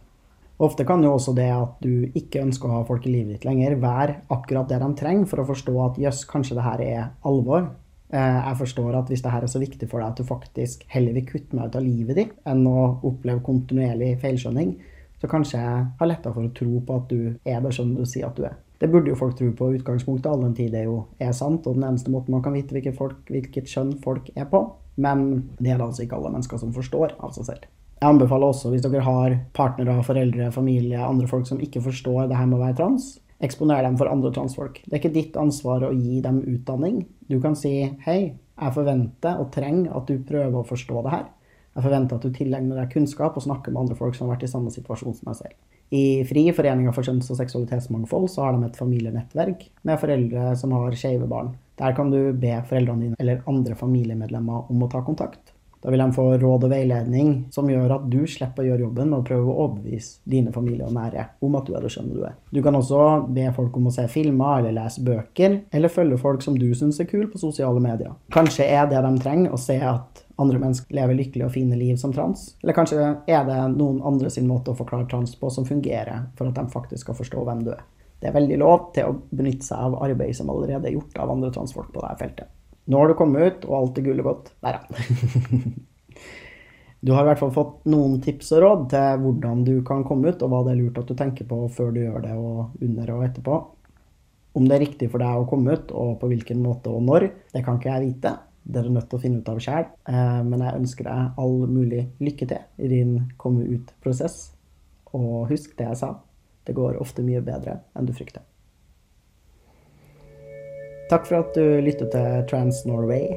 Ofte 0.65 0.87
kan 0.89 1.03
jo 1.05 1.11
også 1.13 1.35
det 1.37 1.51
at 1.53 1.75
du 1.83 2.07
ikke 2.17 2.41
ønsker 2.41 2.65
å 2.65 2.79
ha 2.79 2.85
folk 2.87 3.03
i 3.05 3.11
livet 3.13 3.35
ditt 3.35 3.45
lenger, 3.45 3.75
være 3.77 4.15
akkurat 4.33 4.65
det 4.71 4.79
de 4.81 4.87
trenger 4.97 5.29
for 5.29 5.43
å 5.43 5.45
forstå 5.45 5.75
at 5.83 5.99
jøss, 6.01 6.23
kanskje 6.25 6.57
det 6.57 6.65
her 6.65 6.81
er 6.81 7.03
alvor. 7.29 7.67
Eh, 8.09 8.39
jeg 8.39 8.57
forstår 8.63 8.97
at 8.97 9.11
hvis 9.13 9.21
det 9.21 9.35
her 9.35 9.45
er 9.45 9.51
så 9.53 9.61
viktig 9.61 9.91
for 9.91 10.01
deg 10.01 10.09
at 10.09 10.17
du 10.17 10.25
faktisk 10.25 10.87
heller 10.89 11.13
vil 11.19 11.27
kutte 11.29 11.59
meg 11.59 11.69
ut 11.69 11.77
av 11.77 11.85
livet 11.85 12.17
ditt 12.17 12.33
enn 12.49 12.65
å 12.65 12.87
oppleve 13.05 13.45
kontinuerlig 13.45 14.15
feilskjønning, 14.23 14.73
så 15.21 15.29
kanskje 15.29 15.61
jeg 15.61 15.85
har 16.01 16.09
lettere 16.09 16.33
for 16.33 16.49
å 16.49 16.55
tro 16.57 16.81
på 16.81 16.97
at 16.97 17.13
du 17.13 17.21
er 17.45 17.61
det 17.61 17.75
som 17.77 17.93
du 17.93 18.01
sier 18.09 18.25
at 18.25 18.41
du 18.41 18.47
er. 18.49 18.57
Det 18.81 18.89
burde 18.89 19.13
jo 19.13 19.21
folk 19.21 19.37
tro 19.37 19.51
på 19.53 19.69
utgangspunktet, 19.77 20.31
all 20.31 20.41
den 20.41 20.57
tid 20.57 20.73
det 20.73 20.87
jo 20.87 21.03
er 21.21 21.37
sant, 21.37 21.69
og 21.69 21.77
den 21.77 21.85
eneste 21.85 22.09
måten 22.13 22.33
man 22.33 22.41
kan 22.45 22.57
vite 22.57 22.73
hvilket, 22.73 22.97
folk, 22.97 23.21
hvilket 23.29 23.69
kjønn 23.69 23.93
folk 24.01 24.33
er 24.33 24.49
på. 24.49 24.65
Men 24.97 25.27
det 25.59 25.73
er 25.73 25.79
det 25.79 25.87
altså 25.87 26.05
ikke 26.05 26.17
alle 26.17 26.33
mennesker 26.33 26.61
som 26.61 26.73
forstår 26.75 27.13
av 27.21 27.35
seg 27.35 27.47
selv. 27.51 27.69
Jeg 27.97 28.11
anbefaler 28.11 28.51
også, 28.51 28.69
hvis 28.69 28.83
dere 28.85 29.05
har 29.05 29.37
partnere, 29.57 29.95
foreldre, 30.05 30.51
familie, 30.53 30.99
andre 31.01 31.29
folk 31.29 31.47
som 31.49 31.61
ikke 31.61 31.81
forstår 31.85 32.27
det 32.29 32.37
her 32.37 32.49
med 32.49 32.59
å 32.59 32.65
være 32.65 32.77
trans, 32.77 33.15
eksponer 33.41 33.81
dem 33.85 33.97
for 33.97 34.09
andre 34.09 34.29
transfolk. 34.33 34.81
Det 34.85 34.93
er 34.93 35.01
ikke 35.01 35.15
ditt 35.15 35.39
ansvar 35.39 35.85
å 35.87 35.93
gi 35.95 36.19
dem 36.25 36.43
utdanning. 36.45 37.03
Du 37.29 37.39
kan 37.41 37.57
si 37.57 37.73
hei, 38.05 38.19
jeg 38.57 38.73
forventer 38.73 39.41
og 39.41 39.49
trenger 39.53 39.97
at 39.97 40.09
du 40.09 40.21
prøver 40.25 40.61
å 40.61 40.67
forstå 40.67 41.03
det 41.05 41.13
her. 41.13 41.25
Jeg 41.77 41.85
forventer 41.85 42.17
at 42.17 42.25
du 42.25 42.33
tilegner 42.33 42.79
deg 42.81 42.93
kunnskap 42.93 43.37
og 43.37 43.45
snakker 43.45 43.73
med 43.73 43.83
andre 43.83 43.97
folk 43.97 44.17
som 44.17 44.25
har 44.25 44.35
vært 44.35 44.47
i 44.47 44.53
samme 44.53 44.73
situasjon 44.73 45.17
som 45.17 45.29
deg 45.29 45.41
selv. 45.43 45.57
I 45.93 46.23
FRI, 46.27 46.49
Foreninga 46.51 46.91
for 46.91 47.05
kjønns- 47.05 47.29
og 47.31 47.37
seksualitetsmangfold, 47.39 48.25
så 48.33 48.43
har 48.43 48.57
de 48.57 48.65
et 48.65 48.79
familienettverk 48.79 49.69
med 49.87 50.01
foreldre 50.01 50.49
som 50.59 50.73
har 50.75 50.97
skeive 50.99 51.29
barn. 51.29 51.53
Der 51.77 51.93
kan 51.97 52.09
du 52.11 52.33
be 52.33 52.55
foreldrene 52.69 53.05
dine 53.07 53.19
eller 53.21 53.43
andre 53.49 53.77
familiemedlemmer 53.77 54.71
om 54.71 54.83
å 54.83 54.89
ta 54.91 55.03
kontakt. 55.05 55.53
Da 55.81 55.91
vil 55.91 56.01
de 56.01 56.11
få 56.11 56.23
råd 56.41 56.65
og 56.65 56.71
veiledning 56.73 57.27
som 57.53 57.69
gjør 57.69 57.93
at 57.99 58.07
du 58.09 58.23
slipper 58.27 58.63
å 58.63 58.67
gjøre 58.71 58.83
jobben 58.87 59.11
med 59.11 59.19
å 59.19 59.25
prøve 59.27 59.51
å 59.51 59.65
overbevise 59.67 60.23
dine 60.29 60.51
familie 60.51 60.87
og 60.87 60.95
nære 60.97 61.27
om 61.45 61.57
at 61.59 61.67
du 61.69 61.75
er 61.77 61.85
det 61.85 61.91
skjønne 61.93 62.15
du 62.17 62.23
er. 62.25 62.33
Du 62.51 62.59
kan 62.65 62.75
også 62.75 63.03
be 63.33 63.45
folk 63.55 63.77
om 63.77 63.87
å 63.87 63.93
se 63.93 64.07
filmer 64.11 64.57
eller 64.59 64.73
lese 64.75 65.03
bøker, 65.05 65.59
eller 65.71 65.93
følge 65.93 66.17
folk 66.21 66.41
som 66.43 66.57
du 66.57 66.67
syns 66.75 66.99
er 66.99 67.09
kule 67.09 67.29
på 67.31 67.41
sosiale 67.41 67.83
medier. 67.83 68.15
Kanskje 68.33 68.65
er 68.65 68.89
det 68.89 69.03
de 69.05 69.13
trenger, 69.21 69.53
å 69.53 69.61
se 69.61 69.77
at 69.77 70.23
andre 70.41 70.59
mennesker 70.61 70.97
lever 70.97 71.17
lykkelige 71.17 71.47
og 71.47 71.53
fine 71.53 71.77
liv 71.77 71.97
som 72.01 72.13
trans. 72.13 72.49
Eller 72.63 72.75
kanskje 72.77 73.05
er 73.29 73.45
det 73.47 73.61
noen 73.77 74.01
andre 74.05 74.33
sin 74.33 74.49
måte 74.49 74.73
å 74.73 74.77
forklare 74.77 75.07
trans 75.09 75.37
på 75.37 75.53
som 75.53 75.65
fungerer 75.65 76.27
for 76.37 76.49
at 76.49 76.57
de 76.57 76.73
faktisk 76.73 77.05
skal 77.05 77.17
forstå 77.21 77.45
hvem 77.45 77.63
du 77.69 77.71
er. 77.77 77.85
Det 78.17 78.29
er 78.29 78.37
veldig 78.37 78.57
lov 78.61 78.91
til 78.95 79.09
å 79.09 79.17
benytte 79.29 79.67
seg 79.67 79.83
av 79.89 79.99
arbeid 80.07 80.35
som 80.37 80.49
allerede 80.49 80.89
er 80.89 80.95
gjort 80.95 81.19
av 81.21 81.33
andre 81.35 81.51
transfolk 81.53 81.91
på 81.93 82.01
dette 82.01 82.21
feltet. 82.23 82.53
Nå 82.87 83.01
har 83.01 83.11
du 83.11 83.17
kommet 83.19 83.43
ut, 83.43 83.67
og 83.67 83.77
alt 83.77 83.99
er 83.99 84.07
gullet 84.07 84.25
godt. 84.25 84.51
Der, 84.63 84.79
ja. 84.79 85.69
Du 86.99 87.11
har 87.13 87.21
i 87.23 87.27
hvert 87.29 87.39
fall 87.39 87.53
fått 87.53 87.83
noen 87.85 88.15
tips 88.25 88.49
og 88.57 88.61
råd 88.63 88.85
til 88.89 89.19
hvordan 89.21 89.59
du 89.67 89.75
kan 89.85 90.01
komme 90.03 90.31
ut, 90.33 90.41
og 90.41 90.49
hva 90.49 90.63
det 90.65 90.73
er 90.73 90.79
lurt 90.79 90.97
at 90.97 91.11
du 91.11 91.13
tenker 91.15 91.45
på 91.47 91.59
før 91.71 91.91
du 91.93 92.01
gjør 92.01 92.23
det, 92.25 92.33
og 92.33 92.81
under 92.83 93.11
og 93.13 93.25
etterpå. 93.27 93.59
Om 94.57 94.65
det 94.65 94.75
er 94.75 94.81
riktig 94.81 95.11
for 95.13 95.21
deg 95.21 95.37
å 95.37 95.45
komme 95.47 95.77
ut, 95.77 95.93
og 95.93 96.15
på 96.19 96.31
hvilken 96.31 96.63
måte 96.65 96.89
og 96.89 97.05
når, 97.05 97.27
det 97.53 97.61
kan 97.65 97.77
ikke 97.77 97.91
jeg 97.93 98.07
vite. 98.07 98.33
Det 98.67 98.81
er 98.81 98.89
du 98.89 98.95
nødt 98.97 99.07
til 99.11 99.19
å 99.19 99.23
finne 99.23 99.39
ut 99.39 99.51
av 99.53 99.61
sjøl. 99.63 99.85
Eh, 100.09 100.39
men 100.49 100.63
jeg 100.65 100.79
ønsker 100.81 101.07
deg 101.07 101.43
all 101.43 101.57
mulig 101.69 102.01
lykke 102.19 102.49
til 102.49 102.83
i 102.83 102.89
din 102.91 103.13
komme 103.39 103.67
ut-prosess. 103.69 104.39
Og 105.15 105.45
husk 105.53 105.77
det 105.77 105.87
jeg 105.91 106.01
sa. 106.01 106.15
Det 106.67 106.75
går 106.75 106.99
ofte 107.01 107.23
mye 107.23 107.41
bedre 107.41 107.79
enn 107.95 108.07
du 108.07 108.13
frykter. 108.15 108.43
Takk 111.07 111.23
for 111.29 111.39
at 111.39 111.55
du 111.55 111.79
lyttet 111.79 112.11
til 112.11 112.41
Trans 112.49 112.81
Norway. 112.85 113.31